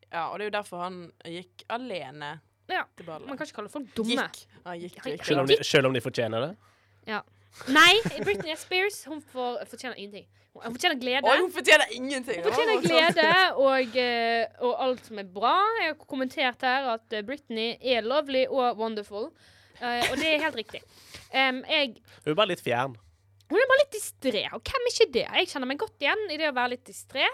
[0.09, 2.37] Ja, og det er jo derfor han gikk alene
[2.71, 3.29] Ja, til ballet.
[3.29, 4.15] Man kan ikke kalle folk dumme.
[4.15, 4.45] Gikk.
[4.65, 5.25] Han gikk, gikk.
[5.27, 6.53] Selv om de, selv om de fortjener det.
[7.71, 7.93] Nei,
[8.25, 10.27] Britney Spears hun får, fortjener ingenting.
[10.55, 11.27] Hun fortjener glede.
[11.27, 12.43] Oi, hun fortjener ingenting.
[12.43, 15.55] Hun fortjener glede og, eh, og alt som er bra.
[15.81, 19.33] Jeg har kommentert her at eh, Britney er lovely og wonderful.
[19.81, 20.83] Eh, og det er helt riktig.
[21.35, 22.95] Um, jeg, Hun er bare litt fjern.
[23.51, 25.25] hun er bare litt distré, og hvem er ikke det?
[25.27, 27.27] Jeg kjenner meg godt igjen i det å være litt distré.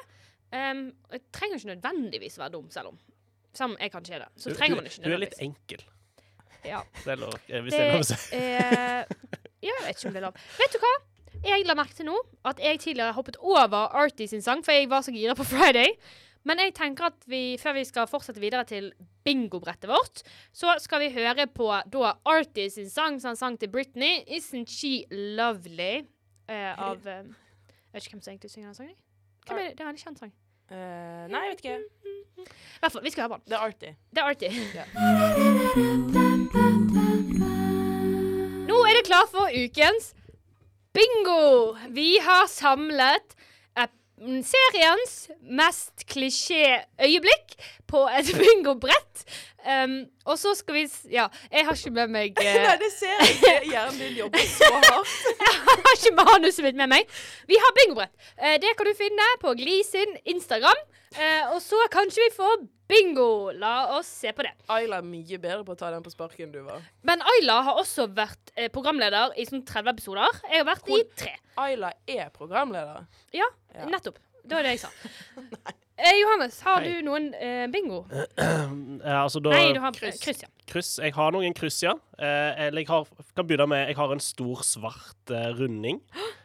[0.50, 2.98] Um, jeg trenger ikke nødvendigvis være dum, selv om
[3.52, 4.30] Selv om jeg kanskje er det.
[4.38, 5.80] Så trenger man ikke hun er litt enkel.
[6.64, 6.80] Ja.
[7.04, 9.39] Det er lov, hvis det, det er lov å si.
[9.62, 10.42] Jeg vet ikke om det er lov.
[10.58, 10.94] Vet du hva?
[11.44, 12.16] Jeg la merke til nå
[12.48, 15.94] at jeg tidligere hoppet over Artie sin sang, for jeg var så gira på Friday.
[16.48, 18.92] Men jeg tenker at vi, før vi skal fortsette videre til
[19.24, 20.22] bingobrettet vårt,
[20.56, 24.66] så skal vi høre på da Artie sin sang som han sang til Britney, 'Isn't
[24.72, 26.06] She Lovely',
[26.48, 27.24] uh, av eh,
[27.92, 28.96] Jeg vet ikke hvem som egentlig synger den sangen.
[29.46, 29.78] Hvem er det?
[29.78, 30.32] Det er en kjent sang.
[30.70, 30.76] Uh,
[31.28, 31.78] nei, jeg vet ikke.
[32.38, 32.42] I
[32.80, 33.44] hvert fall, vi skal høre på den.
[33.50, 33.96] Det er Artie.
[34.10, 34.50] Det er Artie.
[37.04, 37.09] Ja.
[39.10, 40.12] Det for ukens
[40.94, 41.74] bingo!
[41.90, 43.36] Vi har samlet
[44.44, 47.56] seriens mest klisjé-øyeblikk
[47.88, 49.24] på et bingobrett.
[49.60, 53.12] Um, og så skal vi Ja, jeg har ikke med meg uh, Nei, det ser
[53.18, 53.56] jeg ikke.
[53.72, 55.16] Hjernen din jobber så hardt.
[55.40, 57.18] Jeg har ikke manuset mitt med meg.
[57.48, 58.14] Vi har bingobrett.
[58.38, 60.80] Uh, det kan du finne på Gli sin Instagram.
[61.18, 63.50] Eh, og så kanskje vi får bingo.
[63.58, 64.52] La oss se på det.
[64.70, 66.84] Ayla er mye bedre på å ta den på sparket enn du var.
[67.06, 70.40] Men Ayla har også vært eh, programleder i sånn 30 episoder.
[70.50, 71.34] Jeg har vært i tre.
[71.58, 73.06] Ayla er programleder.
[73.34, 73.86] Ja, Ja.
[73.90, 74.18] nettopp.
[74.44, 74.94] Det var det jeg sa.
[76.00, 76.94] Eh, Johannes, har Hei.
[76.94, 78.06] du noen eh, bingo?
[79.04, 80.16] Ja, altså da Nei, du har kryss.
[80.22, 80.38] kryss.
[80.40, 80.48] ja.
[80.70, 80.94] Kryss.
[80.96, 81.92] Jeg har noen kryss, ja.
[82.16, 83.04] Eh, eller jeg har,
[83.36, 86.30] kan begynne med Jeg har en stor, svart eh, runding eh,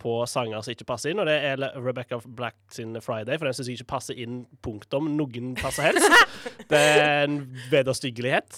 [0.00, 3.56] på sanger som ikke passer inn, og det er Rebecca Black sin 'Friday', for den
[3.56, 6.08] syns jeg ikke passer inn punktum noen passer helst.
[6.70, 7.38] Det er en
[7.72, 8.56] vederstyggelighet.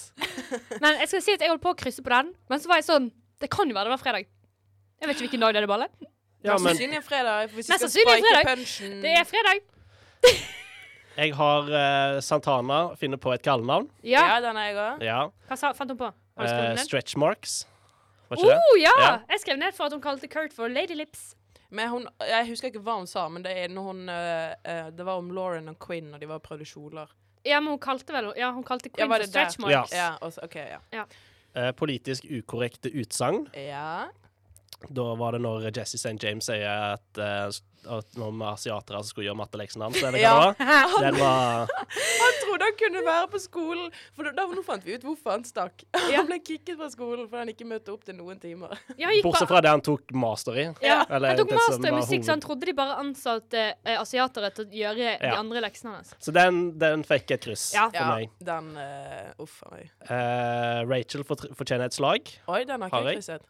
[0.82, 2.80] Men jeg skal si at jeg holdt på å krysse på den, men så var
[2.80, 4.26] jeg sånn Det kan jo være det var fredag.
[5.00, 5.92] Jeg vet ikke hvilken dag det er det ballet.
[6.44, 7.50] Ja, Mest men sannsynlig er fredag.
[7.54, 8.50] Hvis vi Mest skal sannsynlig en spike fredag.
[8.56, 8.96] punchen.
[9.04, 9.62] Det er fredag.
[11.20, 13.88] jeg har uh, Santana finner på et kallenavn.
[14.04, 14.26] Ja.
[14.34, 15.04] Ja, den er jeg òg.
[15.04, 15.20] Ja.
[15.48, 16.10] Hva sa, fant hun på?
[16.40, 16.82] Eh, ned?
[16.84, 17.62] stretch marks.
[18.30, 18.58] Var ikke det?
[18.62, 18.94] Oh, ja!
[19.02, 19.12] Ja.
[19.32, 21.32] Jeg skrev ned for at hun kalte Kurt for Lady Lips.
[21.70, 25.06] Men hun, jeg husker ikke hva hun sa, men det, er når hun, uh, det
[25.06, 27.10] var om Lauren og Quinn og de var og prøvde kjoler.
[27.46, 29.94] Ja, men hun kalte vel Ja, hun kalte Ja, for stretch marks.
[29.94, 31.04] Ja, Ja, også, okay, ja.
[31.54, 33.46] Uh, politisk ukorrekte utsagn.
[33.54, 34.10] Ja.
[34.88, 36.16] Da var det når Jesse St.
[36.24, 37.50] James sier at, eh,
[37.90, 40.52] at noen vi asiatere skulle gjøre matteleksen hans, eller hva Ja.
[40.56, 41.00] det var.
[41.04, 41.68] Den var
[42.20, 45.32] Han trodde han kunne være på skolen, for da, da nå fant vi ut hvorfor
[45.36, 45.84] han stakk.
[46.10, 46.16] Ja.
[46.22, 48.72] Han ble kicket fra skolen fordi han ikke møtte opp til noen timer.
[48.98, 50.64] Ja, gikk Bortsett fra det han tok master i.
[50.84, 54.50] Ja, Eller Han tok master i musikk, så han trodde de bare ansatte eh, asiatere
[54.56, 56.12] til å gjøre de andre leksene hans.
[56.18, 57.86] Så den, den fikk et kryss Ja.
[57.92, 58.32] for Ja, meg.
[58.40, 59.92] den uh, Uff a meg.
[60.08, 62.32] Eh, Rachel fortjener et slag.
[62.48, 63.14] Oi, den har ikke jeg?
[63.14, 63.48] jeg krysset.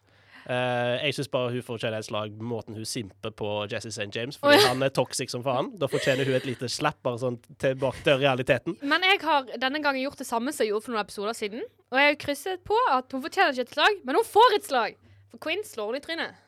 [0.51, 4.09] Eh, jeg syns bare hun fortjener et slag måten hun simper på Jesse St.
[4.11, 4.71] James, fordi fordi ja.
[4.73, 5.71] han er toxic som faen.
[5.79, 8.75] Da fortjener hun et lite slapp bare sånn tilbake til realiteten.
[8.83, 11.63] Men jeg har denne gangen gjort det samme som jeg gjorde for noen episoder siden.
[11.91, 14.67] Og jeg har krysset på at hun fortjener ikke et slag, men hun får et
[14.67, 14.99] slag.
[15.31, 16.47] For Quinn slår henne i trynet.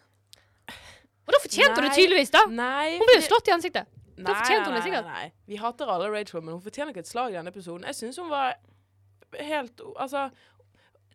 [1.23, 2.43] Og da fortjente hun det tydeligvis, da.
[2.51, 2.97] Nei.
[2.99, 3.91] Hun ble jo slått i ansiktet.
[4.19, 5.07] Da fortjente hun det sikkert.
[5.07, 5.47] Nei, nei.
[5.49, 7.87] Vi hater alle Rachel, men hun fortjener ikke et slag i denne episoden.
[7.87, 8.57] Jeg syns hun var
[9.33, 10.27] helt Altså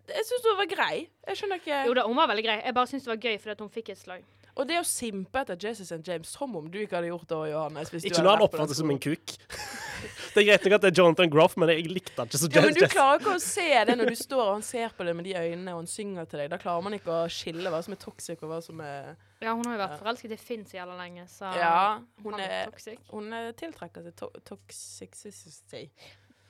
[0.09, 0.97] Jeg syns hun var grei.
[1.29, 2.59] Jeg skjønner ikke Jo da, hun var veldig grei.
[2.65, 4.27] Jeg bare syns det var gøy fordi at hun fikk et slag.
[4.59, 7.37] Og det å simpe etter Jesus and James som om du ikke hadde gjort det
[7.53, 7.93] Johannes.
[7.95, 9.35] Hvis Ikke når han på oppfattes som en kuk.
[10.35, 12.51] det er greit nok at det er Jonathan Groff, men jeg likte han ikke så
[12.51, 15.07] Ja, men du klarer ikke å se det når du står og han ser på
[15.07, 16.51] det med de øynene og han synger til deg.
[16.51, 19.13] Da klarer man ikke å skille hva som er toxic og hva som er
[19.45, 20.01] Ja, hun har jo vært Ja.
[20.03, 22.99] forelsket i Finn så jævla lenge, så Ja, hun hun er toxic.
[23.15, 25.85] Hun tiltrekker seg to toxicity.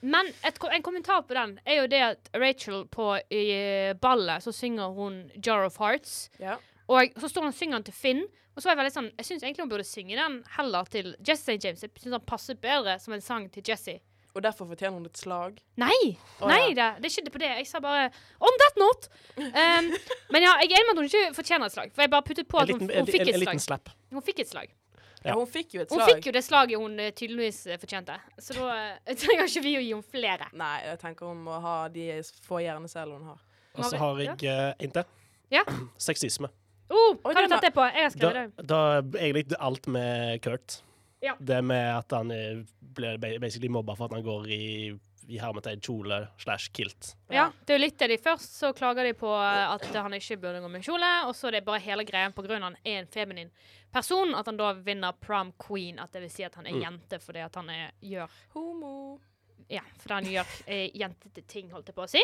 [0.00, 3.44] Men et, en kommentar på den er jo det at Rachel på i
[4.00, 6.28] ballet så synger hun Jar of Hearts.
[6.38, 6.58] Ja.
[6.88, 8.26] Og så står hun og synger den til Finn.
[8.54, 11.12] Og så var jeg veldig sånn Jeg syns egentlig hun burde synge den heller til
[11.22, 11.58] Jesse.
[11.62, 11.82] James.
[11.84, 13.98] Jeg syns han passer bedre som en sang til Jesse.
[14.37, 15.56] Og derfor fortjener hun et slag.
[15.80, 15.94] Nei!
[16.38, 16.74] Oh, nei, ja.
[16.76, 17.50] det, det er ikke det på det.
[17.58, 18.08] Jeg sa bare
[18.44, 19.11] On that note!
[19.38, 19.88] Um,
[20.34, 21.94] men ja, jeg er enig med at hun ikke fortjener et slag.
[21.94, 23.80] For jeg bare puttet på at hun, liten, hun en, fikk et en liten slag.
[23.80, 23.94] slapp.
[24.14, 24.74] Hun fikk et slag.
[25.24, 28.14] Ja, hun fikk jo et Hun fikk jo det slaget hun eh, tydeligvis eh, fortjente.
[28.38, 28.68] Så da
[29.02, 30.46] eh, trenger ikke vi å gi henne flere.
[30.59, 32.04] Nei, jeg tenker hun må ha de
[32.46, 33.40] få hjernecellene hun har.
[33.78, 35.09] Og så har jeg eh, en til.
[35.54, 35.64] Ja.
[36.09, 36.50] Sexisme.
[36.88, 37.85] Oh, hva har du tatt det på?
[37.85, 38.66] Jeg har Da, skrevet det.
[38.70, 38.78] da
[39.20, 40.78] egentlig alt med Kurt.
[41.20, 41.35] Ja.
[41.42, 42.31] Det med at han
[42.94, 44.64] blir basically mobba for at han går i,
[45.29, 47.11] i hermetegn kjole slash kilt.
[47.29, 50.14] Ja, det er jo litt det de Først så klager de på eh, at han
[50.17, 52.71] ikke burde gå med kjole, og så er det bare hele greien på grunn av
[52.73, 53.51] han er en feminin
[53.93, 55.99] person, at han da vinner prom queen.
[56.01, 56.83] At det vil si at han er Mm.
[56.87, 59.19] jente fordi at han er, gjør Homo.
[59.69, 62.23] Ja, fordi han gjør eh, jentete ting, holdt jeg på å si.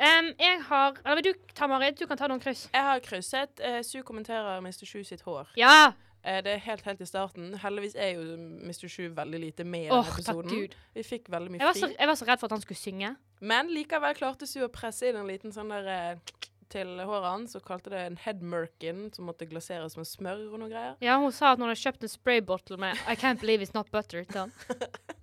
[0.00, 1.98] Um, jeg har Eller vil du ta, Marit?
[2.00, 2.64] Du kan ta noen kryss.
[2.72, 3.60] Jeg har krysset.
[3.60, 4.86] Eh, Su kommenterer Mr.
[4.88, 5.52] Sju sitt hår.
[5.60, 5.92] Ja!
[6.24, 7.48] Eh, det er helt helt i starten.
[7.58, 8.86] Heldigvis er jo Mr.
[8.88, 10.50] Sju veldig lite med i Åh, denne takk.
[10.52, 10.76] Gud.
[10.94, 11.96] Vi fikk veldig mye Jeg var, så, fri.
[11.98, 13.10] jeg var så redd for at han skulle synge.
[13.40, 16.38] Men likevel klarte Sue å presse inn en liten sånn der eh,
[16.72, 20.70] til håret hans, og kalte det en headmerkin, som måtte glaseres med smør og noe
[20.70, 20.94] greier.
[21.04, 23.90] Ja, hun sa at hun hadde kjøpt en spraybottle med I can't believe it's not
[23.92, 24.24] butter.
[24.24, 24.54] til han.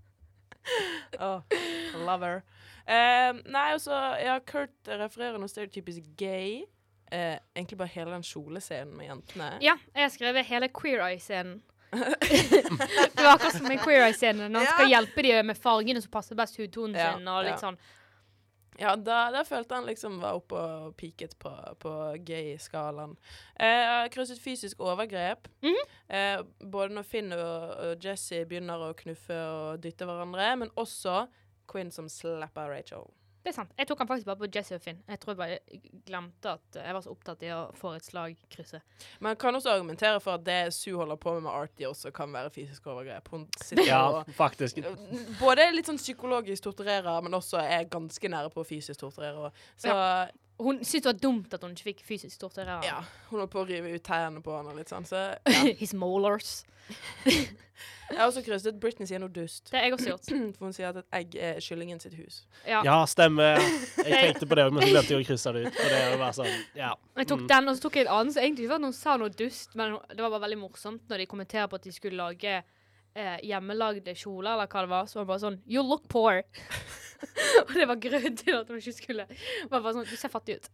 [1.20, 1.42] Oh,
[2.06, 2.44] lover.
[2.86, 6.60] Uh, nei, altså, ja, Kurt refererer noe stereotypisk gay.
[7.12, 9.52] Eh, egentlig bare hele den kjolescenen med jentene.
[9.66, 11.62] Ja, jeg har skrevet hele Queer Eye-scenen.
[11.90, 14.52] det var akkurat som en Queer Eye-scenen.
[14.54, 17.28] Når han skal hjelpe dem med fargene som passer best hudtonen Ja, sin.
[17.28, 17.64] og litt ja.
[17.64, 17.80] sånn.
[18.80, 21.52] Ja, da, da følte han liksom var oppe og peaket på,
[21.84, 21.92] på
[22.24, 23.18] gay-skalaen.
[23.60, 25.50] Eh, krysset fysisk overgrep.
[25.66, 25.82] Mhm.
[26.08, 31.26] eh, både når Finn og, og Jesse begynner å knuffe og dytte hverandre, men også
[31.70, 33.10] Quinn som slapper Rachel.
[33.44, 33.72] Det er sant.
[33.80, 34.98] Jeg tok han faktisk bare på Jesse og Finn.
[35.08, 38.82] Jeg tror jeg bare glemte at jeg var så opptatt i å få et slag-krysset.
[39.24, 42.34] Man kan også argumentere for at det Sue holder på med med Artie, også kan
[42.36, 43.32] være fysisk overgrep.
[43.32, 44.82] Hun sitter Ja, og faktisk.
[45.40, 49.52] både litt sånn psykologisk torturerer, men også er ganske nære på å fysisk torturere.
[49.78, 49.96] Så Så
[50.60, 52.98] Hun syntes det var dumt at hun ikke fikk fysisk torturere Ja,
[53.30, 55.22] hun holdt på å rive ut tærne på han og litt sånn, så
[55.82, 56.66] His molars.
[58.10, 59.68] Jeg har også krysset Britney sier noe dust.
[59.70, 60.30] Det har jeg også gjort.
[60.58, 62.40] For hun sier at et egg er kyllingen sitt hus.
[62.66, 62.80] Ja.
[62.84, 63.62] Ja, stemmer.
[64.02, 65.78] Jeg tenkte på det, men så glemte jeg å krysse det ut.
[65.78, 66.90] For det var sånn, ja.
[67.22, 67.48] Jeg tok Mm.
[67.54, 69.30] den, og så tok jeg en annen som egentlig ikke var at hun sa noe
[69.44, 72.56] dust, men det var bare veldig morsomt når de kommenterer på at de skulle lage
[72.58, 75.06] eh, hjemmelagde kjoler, eller hva det var.
[75.14, 76.42] Så var det bare sånn You look poor.
[77.68, 80.32] og det var grunnen til at hun ikke skulle Det var bare sånn Du ser
[80.32, 80.70] fattig ut.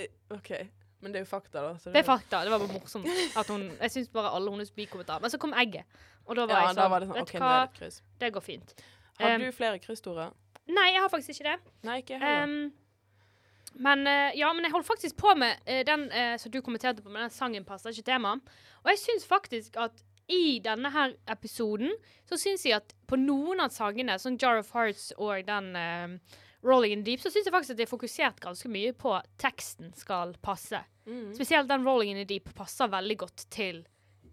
[0.00, 0.52] Eh, OK.
[1.00, 1.92] Men det er jo fakta, da.
[1.92, 2.42] Det er fakta.
[2.44, 3.08] Det var bare morsomt.
[3.40, 5.22] At hun, jeg syns bare alle hennes bikommentarer.
[5.24, 5.88] Men så kom egget.
[6.26, 8.30] Og da var Ja, jeg sånn, var det sånn Vet du okay, hva, det det
[8.34, 8.74] går fint.
[9.20, 10.28] Har du flere kryss, Tore?
[10.68, 11.72] Nei, jeg har faktisk ikke det.
[11.88, 12.52] Nei, ikke heller.
[12.52, 16.08] Um, men eh, ja, men jeg holdt faktisk på med eh, den
[16.42, 18.52] som du kommenterte på, men den sangen passer ikke temaet.
[18.82, 21.90] Og jeg syns faktisk at i denne her episoden
[22.28, 26.38] så syns jeg at på noen av sangene, sånn Jar of Hearts og den uh,
[26.66, 29.28] Rolling in Deep, så syns jeg faktisk at det er fokusert ganske mye på at
[29.40, 30.82] teksten skal passe.
[31.06, 31.32] Mm.
[31.34, 33.82] Spesielt den Rolling in the Deep passer veldig godt til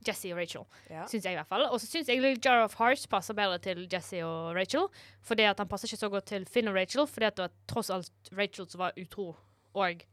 [0.07, 0.65] Jesse og Rachel.
[0.91, 1.05] Ja.
[1.09, 1.65] Syns jeg i hvert fall.
[1.71, 4.87] Og så syns jeg Little Jar of Hearts passer bedre til Jesse og Rachel.
[5.25, 7.55] Fordi at han passer ikke så godt til Finn og Rachel, fordi at det var
[7.71, 9.31] tross alt Rachel som var utro
[9.77, 10.05] og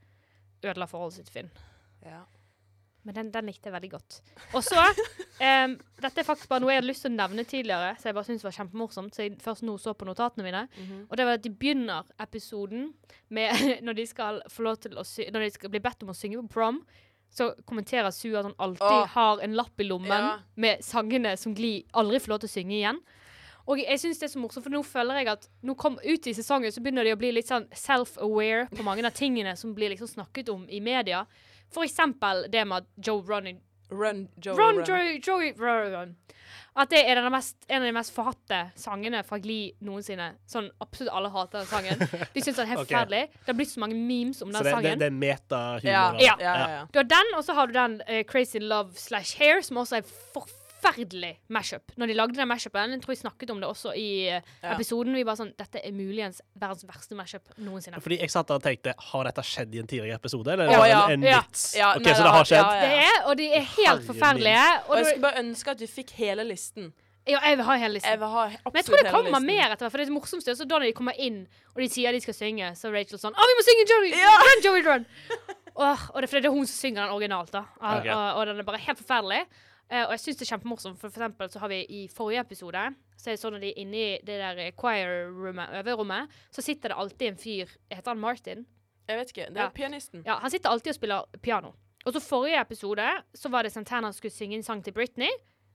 [0.65, 1.53] ødela forholdet sitt til Finn.
[2.05, 2.25] Ja.
[3.05, 4.19] Men den, den likte jeg veldig godt.
[4.57, 7.91] Og så um, Dette er faktisk bare noe jeg hadde lyst til å nevne tidligere,
[8.01, 9.15] så jeg bare syntes var kjempemorsomt.
[9.17, 10.63] Så jeg først nå så på notatene mine.
[10.79, 11.03] Mhm.
[11.11, 12.93] Og det var at de begynner episoden
[13.29, 13.53] med
[13.85, 16.17] Når de skal få lov til å sy Når de skal bli bedt om å
[16.17, 16.81] synge på prom,
[17.35, 19.09] så kommenterer Sue at hun alltid Åh.
[19.17, 20.39] har en lapp i lommen Ja.
[20.57, 23.01] med sangene som Gli aldri får lov til å synge igjen.
[23.67, 26.27] Og jeg synes det er så morsomt, for nå føler jeg at nå kom ut
[26.29, 29.73] i sesongen, så begynner de å bli litt sånn self-aware på mange av tingene som
[29.75, 31.23] blir liksom snakket om i media.
[31.75, 33.59] For eksempel det med at Joe Ronny.
[33.91, 34.87] Run, Joe Run, run.
[34.89, 36.15] Joe, Joey, run, run.
[36.75, 40.33] At det er mest, en av de mest forhatte sangene fra Glee noensinne.
[40.51, 42.03] Sånn absolutt alle hater den sangen.
[42.35, 42.89] De syns den er helt okay.
[42.89, 43.23] forferdelig.
[43.37, 44.99] Det har blitt så mange memes om den så det, sangen.
[44.99, 45.87] det er metahumor.
[45.87, 46.83] Ja, ja, ja, ja.
[46.91, 50.01] Du har den, og så har du den uh, Crazy Love slash Hair, som også
[50.01, 50.64] er forferdelig
[51.49, 51.93] mashup.
[51.97, 54.75] Når de lagde den mashupen, jeg tror jeg snakket om det også i eh, Ja.
[54.75, 58.01] episoden, vi bare sånn Dette er muligens verdens verste mashup noensinne.
[58.01, 60.83] Fordi jeg satt der og tenkte Har dette skjedd i en tidligere episode, eller ja,
[60.83, 61.65] det ja, en, vits?
[61.79, 62.61] Ja, OK, nei, så det har skjedd?
[62.65, 62.85] ja, ja.
[62.85, 64.69] Det er, og de er helt Herre forferdelige.
[64.85, 66.93] Og Og jeg skulle bare ønske at vi fikk hele listen.
[67.27, 68.11] ja, jeg vil ha hele listen.
[68.11, 69.93] Jeg vil ha Men jeg tror det kommer mer etter hvert.
[69.93, 72.35] For det morsomste er så da når de kommer inn og de sier de skal
[72.37, 74.11] synge, så er Rachel sånn Å, vi må synge Joey!
[74.15, 74.35] Ja!
[74.47, 75.07] Run, Joey, run!
[75.75, 77.65] og, og det er fordi det er hun som synger den originalt, da.
[77.81, 78.13] Og, okay.
[78.15, 79.41] og, og den er bare helt forferdelig.
[79.91, 82.41] Eh, og jeg syns det er kjempemorsomt, for, for eksempel så har vi i forrige
[82.41, 86.63] episode Så er det sånn når de er inne i det der choir-rommet, øverrommet, så
[86.65, 88.67] sitter det alltid en fyr Heter han Martin?
[89.09, 89.47] Jeg vet ikke.
[89.53, 89.67] Det Ja.
[89.67, 90.23] er pianisten.
[90.25, 91.75] Ja, han sitter alltid og spiller piano.
[92.07, 95.29] Og så forrige episode så var det Santana som skulle synge en sang til Britney.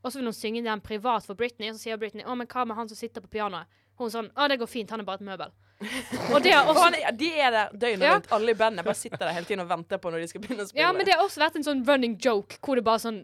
[0.03, 2.47] Og så vil hun synge den privat for Britney, og så sier Britney å, men
[2.47, 3.67] hva med han som sitter på pianoet?
[3.99, 5.51] Hun sånn å, det går fint, han er bare et møbel.
[5.79, 8.13] Og det har også han er, de er der døgnet Ja.
[8.17, 8.27] rundt.
[8.35, 10.65] Alle i bandet bare sitter der hele tiden og venter på når de skal begynne
[10.65, 10.83] å spille.
[10.83, 13.21] Ja, men det har også vært en sånn running joke hvor det bare sånn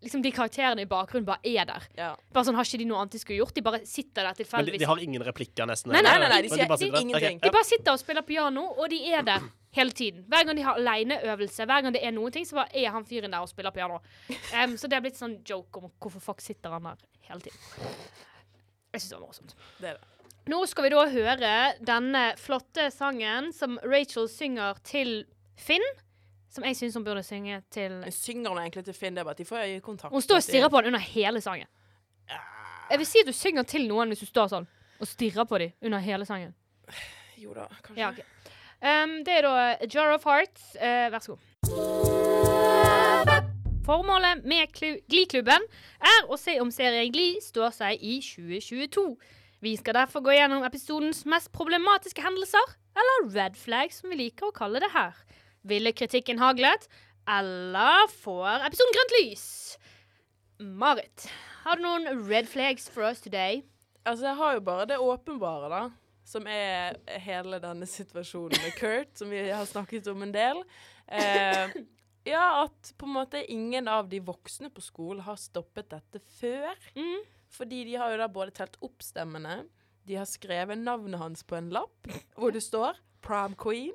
[0.00, 1.82] Liksom de karakterene i bakgrunnen bare er der.
[1.98, 2.14] Ja.
[2.32, 4.64] Bare sånn har ikke de noe annet de skulle gjort, de bare sitter der Men
[4.64, 5.92] de, de har ingen replikker, nesten?
[5.92, 7.02] Nei, nei, nei, nei, de sier, de, bare de sitter der.
[7.04, 7.36] ingenting.
[7.36, 9.44] Ok, De bare sitter og spiller piano, og de er der
[9.76, 10.24] hele tiden.
[10.24, 13.04] Hver gang de har aleneøvelse, hver gang det er noen ting, så bare er han
[13.04, 14.00] fyren der og spiller piano.
[14.56, 16.96] Um, så det er blitt sånn joke om hvorfor fuck sitter han der
[17.28, 17.60] hele tiden.
[18.94, 19.54] Jeg syns det var morsomt.
[19.82, 20.19] Det er det.
[20.50, 21.50] Nå skal vi da høre
[21.86, 25.24] denne flotte sangen som Rachel synger til
[25.60, 25.84] Finn.
[26.50, 29.14] Som jeg syns hun burde synge til Men synger hun egentlig til Finn?
[29.14, 31.40] Det er bare at de får kontakt Hun står og stirrer på han under hele
[31.44, 31.68] sangen.
[32.90, 34.66] Jeg vil si at du synger til noen hvis du står sånn
[35.00, 36.54] og stirrer på dem under hele sangen.
[37.40, 37.96] Jo da, kanskje.
[37.96, 38.24] Ja, okay.
[38.84, 40.74] Um, det er da A Jar of Hearts.
[40.76, 41.40] Uh, vær så god.
[43.86, 45.64] Formålet med Klu- Glee-klubben
[46.04, 49.06] er å se om serien Gli står seg i 2022.
[49.60, 54.48] Vi skal derfor gå gjennom episodens mest problematiske hendelser, eller red flags, som vi liker
[54.48, 55.16] å kalle det her.
[55.68, 56.86] Ville kritikken haglet,
[57.28, 59.44] eller får episoden grønt lys?
[60.60, 61.26] Marit,
[61.66, 63.60] har du noen red flags for oss today?
[64.08, 65.82] Altså, jeg har jo bare det åpenbare, da.
[66.30, 70.62] Som er hele denne situasjonen med Kurt, som vi har snakket om en del.
[71.10, 71.74] Eh,
[72.28, 76.76] ja, at på en måte ingen av de voksne på skolen har stoppet dette før.
[76.96, 77.20] Mm.
[77.50, 79.64] Fordi de har jo da både telt opp stemmene,
[80.06, 82.08] de har skrevet navnet hans på en lapp
[82.38, 83.92] hvor det står 'Prom Queen',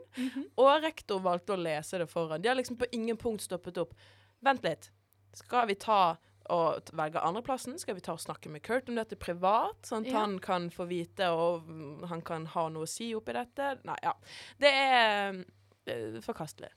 [0.58, 2.42] og rektor valgte å lese det foran.
[2.42, 3.96] De har liksom på ingen punkt stoppet opp.
[4.46, 4.92] Vent litt.
[5.34, 6.18] Skal vi ta
[6.54, 7.80] og velge andreplassen?
[7.82, 10.20] Skal vi ta og snakke med Kurt om dette privat, sånn at Ja.
[10.20, 13.80] han kan få vite og mm, han kan ha noe å si oppi dette?
[13.84, 14.14] Nei, ja.
[14.60, 15.44] Det er
[15.88, 16.70] eh, forkastelig.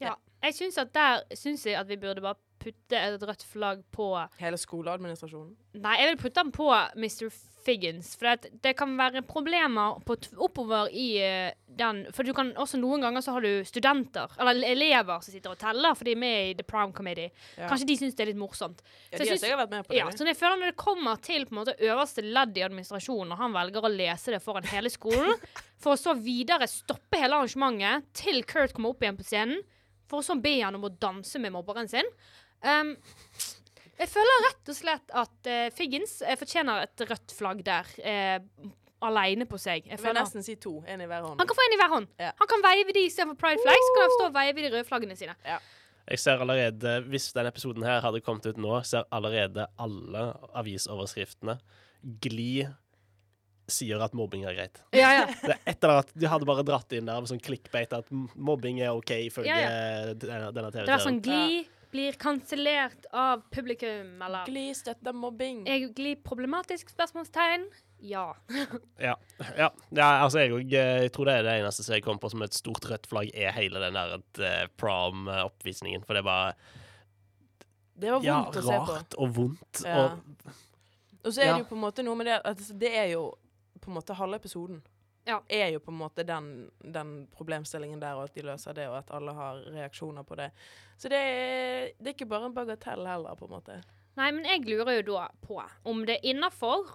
[0.00, 0.16] Ja.
[0.42, 4.12] Jeg syns at der syns jeg at vi burde bare putte et rødt flagg på
[4.40, 5.52] Hele skoleadministrasjonen.
[5.84, 7.28] Nei, jeg vil putte den på Mr.
[7.64, 8.14] Figgins.
[8.18, 9.96] For det, det kan være problemer
[10.42, 14.66] oppover i eh, den For du kan også noen ganger så har du studenter, eller
[14.68, 17.32] elever, som sitter og teller, for de er med i The Prime Committee.
[17.56, 17.68] Ja.
[17.70, 18.84] Kanskje de syns det er litt morsomt.
[19.10, 20.00] Ja, de jeg har sikkert vært med på det.
[20.02, 23.34] Ja, så jeg føler Når det kommer til på en måte øverste ledd i administrasjonen,
[23.34, 25.34] og han velger å lese det foran hele skolen,
[25.82, 29.64] for å så videre stoppe hele arrangementet til Kurt kommer opp igjen på scenen,
[30.10, 32.06] for å så be han om å danse med mobberen sin
[32.64, 32.94] um,
[34.00, 38.72] Jeg føler rett og slett at uh, Figgins eh, fortjener et rødt flagg der, uh,
[39.04, 39.84] aleine på seg.
[39.84, 40.78] Jeg Jeg vil nesten si to.
[40.88, 41.38] En i hver hånd.
[41.40, 42.10] Han kan få en i hver hånd.
[42.20, 42.32] Ja.
[42.40, 43.88] Han kan veive de istedenfor pride flags.
[43.88, 45.36] Så kan han stå og veive de røde flaggene sine.
[46.04, 50.24] Jeg ser allerede, Hvis denne episoden her hadde kommet ut nå, ser allerede alle
[50.56, 51.58] avisoverskriftene
[52.20, 52.66] Gli
[53.70, 54.80] sier at mobbing er greit.
[54.92, 55.28] Ja, ja.
[55.40, 58.82] Det er etter at De hadde bare dratt inn der med sånn clickbait at mobbing
[58.84, 61.64] er OK ifølge Ja, denne, denne Det var sånn TV-serien.
[61.64, 65.60] Gli blir kansellert av publikum, eller Gli støtter mobbing.
[65.70, 66.90] Er Gli problematisk?
[66.90, 67.68] Spørsmålstegn.
[68.04, 68.26] Ja.
[69.00, 69.14] Ja,
[69.56, 72.30] ja, ja altså jeg, eh, jeg tror det er det eneste som jeg kom på
[72.32, 76.02] som et stort rødt flagg, er hele den der eh, prom-oppvisningen.
[76.04, 76.52] For det er bare
[77.94, 78.94] Det var ja, vondt å se på.
[78.98, 79.84] rart og vondt.
[79.86, 80.02] Ja.
[80.04, 80.50] Og,
[81.24, 81.52] Og så er Ja.
[81.56, 83.28] det jo på en måte noe med det at det er jo
[83.80, 84.82] på en måte halve episoden.
[85.24, 85.38] Ja.
[85.48, 86.48] Er jo på en måte den,
[86.94, 90.50] den problemstillingen der, og at de løser det, og at alle har reaksjoner på det.
[91.00, 93.78] Så det er, det er ikke bare en bagatell heller, på en måte.
[94.18, 95.56] Nei, men jeg lurer jo da på
[95.90, 96.92] om det er innafor,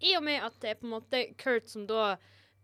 [0.00, 2.14] i og med at det er på en måte Kurt som da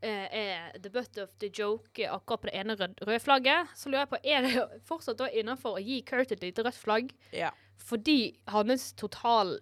[0.00, 3.90] eh, er the butt of the joke akkurat på det ene rød røde flagget, så
[3.90, 7.12] lurer jeg på er det fortsatt da innafor å gi Kurt et lite rødt flagg
[7.36, 7.50] Ja.
[7.76, 9.58] fordi hans total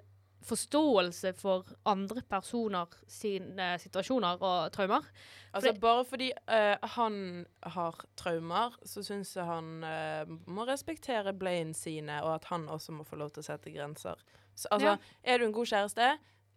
[0.46, 5.04] forståelse for andre personer sine situasjoner og traumer.
[5.52, 11.32] Altså, Fordi- bare fordi uh, han har traumer, så syns jeg han uh, må respektere
[11.34, 14.16] Blaine sine, og at han også må få lov til å sette grenser.
[14.54, 14.96] Så, altså, Ja.
[15.24, 16.16] er du en god kjæreste,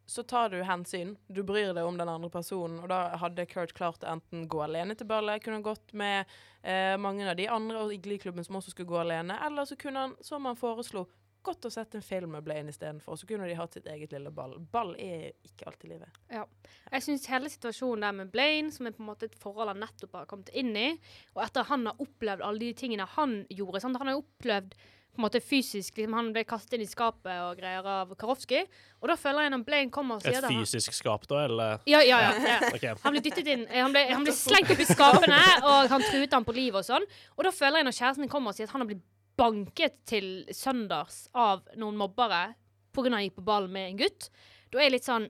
[0.10, 1.18] så tar du hensyn.
[1.32, 4.64] Du bryr deg om den andre personen, og da hadde Kurt klart å enten gå
[4.64, 6.26] alene til ballet, kunne gått med
[6.66, 10.00] uh, mange av de andre i Glee-klubben som også skulle gå alene, eller så kunne
[10.08, 11.06] han, som han foreslo,
[11.46, 14.32] gått å sett en film med Blaine istedenfor, så kunne de hatt sitt eget lille
[14.36, 14.58] ball.
[14.74, 16.22] Ball er ikke alltid livet.
[16.30, 19.84] Jeg syns hele situasjonen der med Blaine, som er på en måte et forhold han
[19.84, 20.92] nettopp har kommet inn i,
[21.36, 24.00] og etter han har opplevd alle de tingene han gjorde sant?
[24.02, 24.80] Han har jo opplevd
[25.10, 28.62] på en måte fysisk liksom, Han ble kastet inn i skapet og greier av Karofsky.
[29.02, 31.86] Og da føler jeg når Blaine kommer og sier det Et fysisk skap, da, eller?
[31.90, 32.34] Ja, ja, ja.
[32.46, 32.60] ja.
[32.70, 32.94] okay.
[33.04, 36.06] Han ble dyttet inn eh, Han ble, han ble slengt opp i skapene, og han
[36.12, 37.08] truet ham på livet og sånn.
[37.38, 39.08] Og da føler jeg når kjæresten kommer og sier at han har blitt
[39.40, 42.54] banket til søndags av noen mobbere
[42.96, 43.10] pga.
[43.10, 44.30] han gikk på ball med en gutt,
[44.72, 45.30] da er jeg litt sånn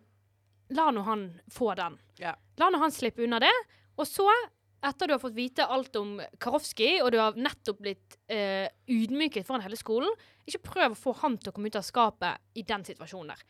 [0.78, 1.96] La nå han få den.
[2.22, 2.36] Ja.
[2.62, 3.50] La nå han slippe unna det.
[3.98, 4.28] Og så,
[4.86, 9.48] etter du har fått vite alt om Karofsky, og du har nettopp blitt eh, ydmyket
[9.48, 10.14] foran hele skolen,
[10.46, 13.42] ikke prøv å få han til å komme ut av skapet i den situasjonen der.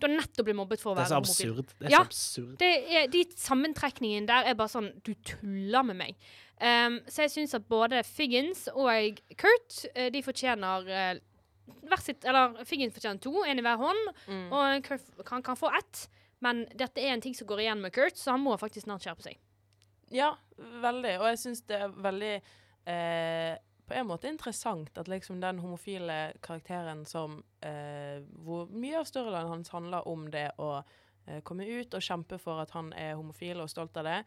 [0.00, 1.50] Du har nettopp blitt mobbet for å Det er så være homofil.
[1.58, 1.72] absurd.
[1.78, 1.98] Det er Ja.
[1.98, 2.58] så absurd.
[2.58, 6.16] Det er, de sammentrekningene der er bare sånn Du tuller med meg.
[6.60, 11.20] Um, så jeg syns at både Figgins og Kurt eh, de fortjener
[11.86, 14.52] hver sitt Eller Figgins fortjener to, én i hver hånd, Mm.
[14.52, 16.08] og Kurt kan, kan få ett.
[16.40, 19.02] Men dette er en ting som går igjen med Kurt, så han må faktisk snart
[19.02, 19.36] skjerpe seg.
[20.10, 21.18] Ja, veldig.
[21.20, 22.40] Og jeg syns det er veldig
[22.86, 23.56] eh,
[23.88, 29.48] På en måte interessant at liksom den homofile karakteren som eh, Hvor mye av storylinen
[29.52, 30.82] hans handler om det å
[31.26, 34.22] eh, komme ut og kjempe for at han er homofil og stolt av det.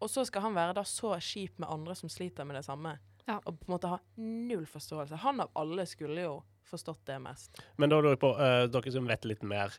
[0.00, 2.98] Og så skal han være da så kjip med andre som sliter med det samme.
[3.26, 3.38] Ja.
[3.44, 5.22] Og på en måte ha null forståelse.
[5.24, 6.34] Han av alle skulle jo
[6.66, 7.60] forstått det mest.
[7.76, 9.74] Men da lurer jeg på, uh, dere som vet litt mer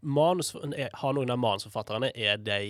[0.00, 2.60] manus, er, Har noen av manusforfatterne Er de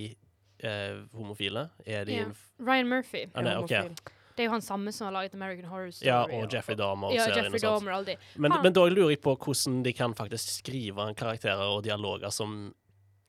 [0.64, 1.68] uh, homofile?
[1.86, 2.30] Er de Ja.
[2.58, 3.28] Ryan Murphy.
[3.32, 3.54] er nei.
[3.56, 3.94] Homofil.
[4.40, 6.06] Det er jo han samme som har laget American Horror Story.
[6.08, 7.12] Ja, og Jeffrey Dahmer.
[7.12, 7.60] Ja, Jeffrey.
[7.60, 8.14] Dahmer, alle.
[8.40, 12.54] Men, men da lurer jeg på hvordan de kan faktisk skrive karakterer og dialoger som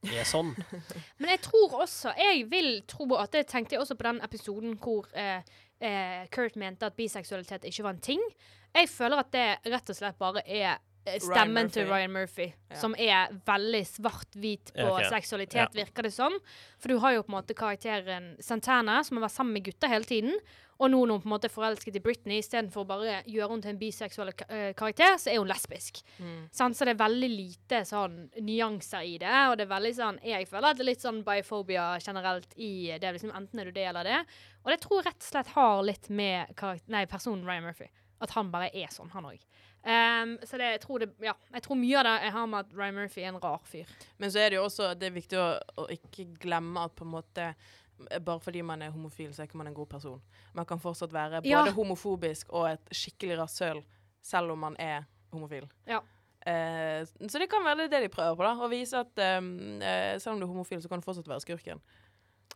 [0.07, 0.53] er sånn.
[1.19, 4.79] Men jeg tror også Jeg vil tro at Det tenkte jeg også på den episoden
[4.81, 5.43] hvor eh,
[5.83, 8.23] eh, Kurt mente at biseksualitet ikke var en ting.
[8.71, 10.79] Jeg føler at det rett og slett bare er
[11.19, 12.75] stemmen til Ryan Murphy, Ja.
[12.79, 15.05] som er veldig svart-hvit på okay.
[15.05, 15.13] ok.
[15.15, 16.33] seksualitet, virker det som.
[16.79, 19.87] For du har jo på en måte karakteren Santana, som har vært sammen med gutter
[19.87, 20.37] hele tiden.
[20.81, 23.51] Og nå når hun på en måte er forelsket i Britney, istedenfor å bare gjøre
[23.51, 26.01] henne til en biseksuell eh, karakter, så er hun lesbisk.
[26.17, 26.47] Mm.
[26.57, 29.35] Sånn, Så det er veldig lite sånn nyanser i det.
[29.51, 32.97] Og det er veldig sånn Jeg føler at det er litt sånn biphobia generelt i
[32.97, 33.13] det.
[33.13, 34.19] Liksom, enten er du det eller det.
[34.63, 37.91] Og det tror jeg rett og slett har litt med nei, personen Ryan Murphy.
[38.21, 39.37] At han bare er sånn, han òg.
[39.81, 42.73] Så det, jeg, tror det, ja, jeg tror mye av det jeg har med at
[42.77, 43.93] Ryan Murphy er en rar fyr.
[44.21, 45.47] Men så er det jo også det er viktig å,
[45.81, 47.47] å ikke glemme at på en måte
[48.01, 50.21] bare fordi man er homofil, så er ikke man en god person.
[50.57, 51.75] Man kan fortsatt være både Ja.
[51.75, 53.83] homofobisk og et skikkelig rasshøl,
[54.21, 55.69] selv om man er homofil.
[55.87, 56.01] Ja.
[56.41, 58.55] Uh, så det kan være det de prøver på, da.
[58.57, 61.43] Å vise at um, uh, selv om du er homofil, så kan du fortsatt være
[61.43, 61.81] skurken.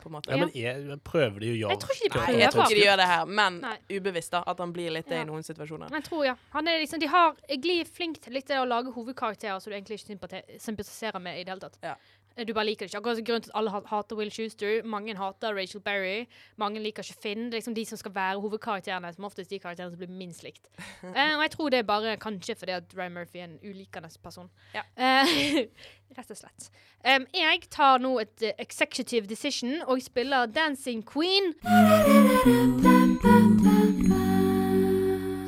[0.02, 0.30] På en måte.
[0.30, 2.78] Ja, men er, prøver de å gjøre Jeg tror ikke de Nei, jeg tror ikke
[2.78, 3.76] de gjør det her, men Nei.
[3.96, 4.42] ubevisst, da.
[4.46, 5.24] At han blir litt det Ja.
[5.24, 5.90] i noen situasjoner.
[5.96, 6.36] Jeg tror, ja.
[6.52, 9.76] Han er liksom, de har, er flink til litt det å lage hovedkarakterer som du
[9.76, 11.78] egentlig ikke sympatiserer med i det hele tatt.
[11.82, 11.96] Ja.
[12.44, 12.98] Du bare liker det ikke.
[13.00, 14.82] Akkurat grunnen til at alle hater Will Schuster.
[14.84, 16.26] Mange hater Rachel Berry.
[16.56, 17.46] Mange liker ikke Finn.
[17.46, 20.44] Det er liksom de som skal være hovedkarakterene, som oftest de karakterene som blir minst
[20.44, 20.68] likt.
[21.16, 24.08] Eh, og jeg tror det er bare kanskje fordi at Ryan Murphy er en ulikende
[24.22, 24.50] person.
[24.74, 24.82] Ja.
[24.96, 25.64] Eh,
[26.18, 26.68] rett og slett.
[27.06, 31.54] Um, jeg tar nå et uh, executive decision og spiller Dancing Queen.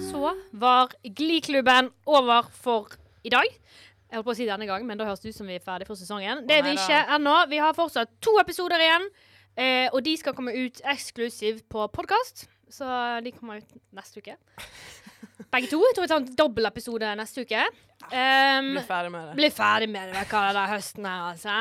[0.09, 3.61] Så var Glee-klubben over for i dag.
[4.09, 5.65] Jeg holdt på å si denne gang, men da høres det ut som vi er
[5.65, 6.47] ferdig for sesongen.
[6.49, 7.35] Det er vi ikke ennå.
[7.51, 9.05] Vi har fortsatt to episoder igjen.
[9.59, 12.47] Eh, og de skal komme ut eksklusivt på podkast.
[12.73, 12.89] Så
[13.25, 14.37] de kommer ut neste uke.
[15.53, 15.81] Begge to.
[15.85, 17.67] Jeg tror vi tar en dobbeltepisode neste uke.
[18.09, 19.37] Um, blir ferdig med det.
[19.37, 21.55] bli ferdig med det hva er det der høsten her, altså.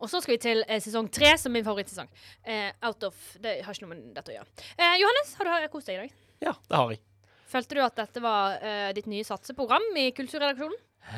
[0.00, 2.08] Og så skal vi til eh, sesong tre, som er min favorittsesong.
[2.42, 4.64] Eh, out of Det har ikke noe med dette å gjøre.
[4.78, 6.16] Eh, Johannes, har du kost deg i dag?
[6.46, 7.02] Ja, det har jeg.
[7.54, 10.80] Følte du at dette var eh, ditt nye satseprogram i Kulturredaksjonen?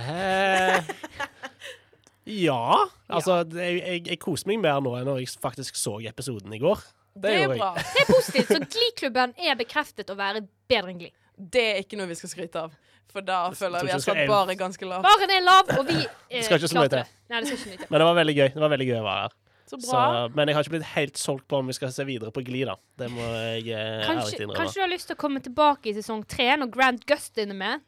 [2.27, 2.89] Ja.
[3.07, 6.59] Altså, jeg, jeg, jeg koser meg mer nå enn når jeg faktisk så episoden i
[6.59, 6.83] går.
[7.17, 7.69] Det er bra.
[7.79, 8.51] Det er positivt.
[8.51, 11.15] Så Glee-klubben er bekreftet å være bedre enn Glee.
[11.37, 12.75] Det er ikke noe vi skal skryte av.
[13.13, 15.07] For da føler jeg vi at har er ganske lavt.
[15.07, 16.99] Baren er lav, og vi eh, skal ikke så mye til.
[17.01, 17.31] det.
[17.31, 17.91] Nei, det skal ikke så mye til.
[17.95, 18.49] Men det var veldig gøy.
[18.57, 19.37] Det var veldig gøy å være her.
[19.67, 20.01] Så Så,
[20.37, 22.61] men jeg har ikke blitt helt solgt på om vi skal se videre på Gli,
[22.69, 22.77] da.
[23.01, 24.59] Det må jeg eh, ærlig Kanskje, innrømme.
[24.61, 27.59] kanskje du har lyst til å komme tilbake i sesong tre, når Grant Gustin er
[27.59, 27.87] med?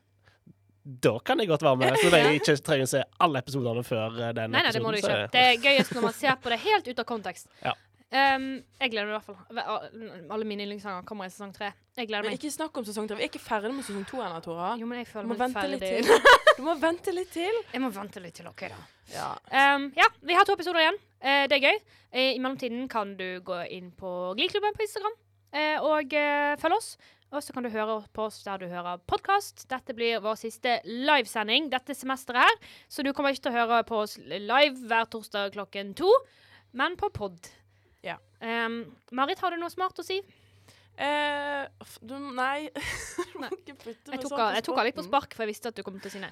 [0.89, 1.99] Da kan jeg godt være med.
[2.01, 4.95] Så jeg ikke trenger å se alle episodene før eh, den Nei, nei, det må
[4.95, 5.19] du ikke.
[5.35, 7.51] Det er gøyest når man ser på det helt ut av kontekst.
[7.61, 7.75] Ja.
[8.09, 8.45] Um,
[8.81, 9.59] jeg gleder meg i hvert fall.
[10.33, 11.75] Alle mine yndlingssanger kommer i sesong tre.
[11.99, 12.39] Jeg gleder Men meg.
[12.41, 13.19] ikke snakk om sesong tre.
[13.19, 14.71] Vi er ikke ferdig med sesong to ennå, Tora.
[14.81, 16.07] Jo, men jeg Du føler må meg vente litt ferdig.
[16.09, 16.39] til.
[16.59, 17.59] Du må vente litt til.
[17.75, 18.81] Jeg må vente litt til, OK, da.
[19.13, 19.29] Ja.
[19.77, 20.97] Um, ja, vi har to episoder igjen.
[21.21, 21.77] Uh, det er gøy.
[22.17, 25.15] Uh, I mellomtiden kan du gå inn på Gliklubben på Instagram
[25.53, 26.91] uh, og uh, følge oss.
[27.29, 29.67] Og så kan du høre på oss der du hører podkast.
[29.69, 32.57] Dette blir vår siste livesending dette semesteret her.
[32.89, 36.09] Så du kommer ikke til å høre på oss live hver torsdag klokken to,
[36.73, 37.37] men på pod.
[38.05, 38.17] Ja.
[38.41, 38.81] Um,
[39.13, 40.23] Marit, har du noe smart å si?
[40.99, 42.71] Eh, f- du, nei.
[43.43, 43.51] Nei.
[43.69, 46.01] Jeg tok, sånn jeg tok av litt på spark, for jeg visste at du kom
[46.03, 46.31] til å si nei.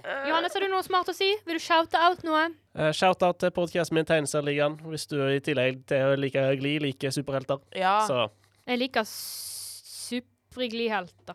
[0.00, 1.28] Eh, Johannes, har du noe smart å si?
[1.44, 2.46] Vil du shoute out noe?
[2.78, 7.12] Uh, Shout-out til podkasten min Tegneserieligaen, hvis du i tillegg til å like Gli liker
[7.12, 7.60] superhelter.
[7.76, 7.98] Ja.
[8.08, 8.22] Så
[8.70, 9.04] Jeg liker
[10.58, 11.34] superglihelter.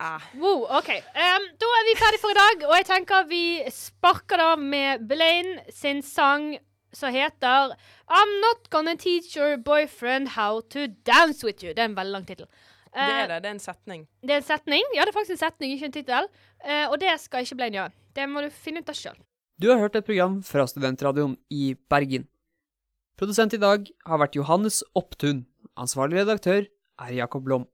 [0.00, 0.20] Ah.
[0.34, 0.88] Wow, OK.
[0.90, 3.42] Um, da er vi ferdig for i dag, og jeg tenker vi
[3.72, 6.56] sparker det av med Blaine sin sang
[6.94, 7.74] som heter
[8.10, 11.72] I'm Not Gonna Teach Your Boyfriend How To Dance With You.
[11.74, 12.46] Det er en veldig lang tittel.
[12.94, 13.42] Det Eh, er det.
[13.42, 14.06] Det er en setning.
[14.22, 14.82] det er en setning.
[14.94, 16.28] Ja, det er faktisk en setning, ikke en tittel.
[16.64, 17.92] Uh, og det skal ikke Blaine gjøre.
[18.14, 19.16] Det må du finne ut av sjøl.
[19.58, 22.28] Du har hørt et program fra Studentradioen i Bergen.
[23.18, 25.44] Produsent i dag har vært Johannes Opptun.
[25.76, 26.66] Ansvarlig redaktør
[27.02, 27.64] är Jacob Blom.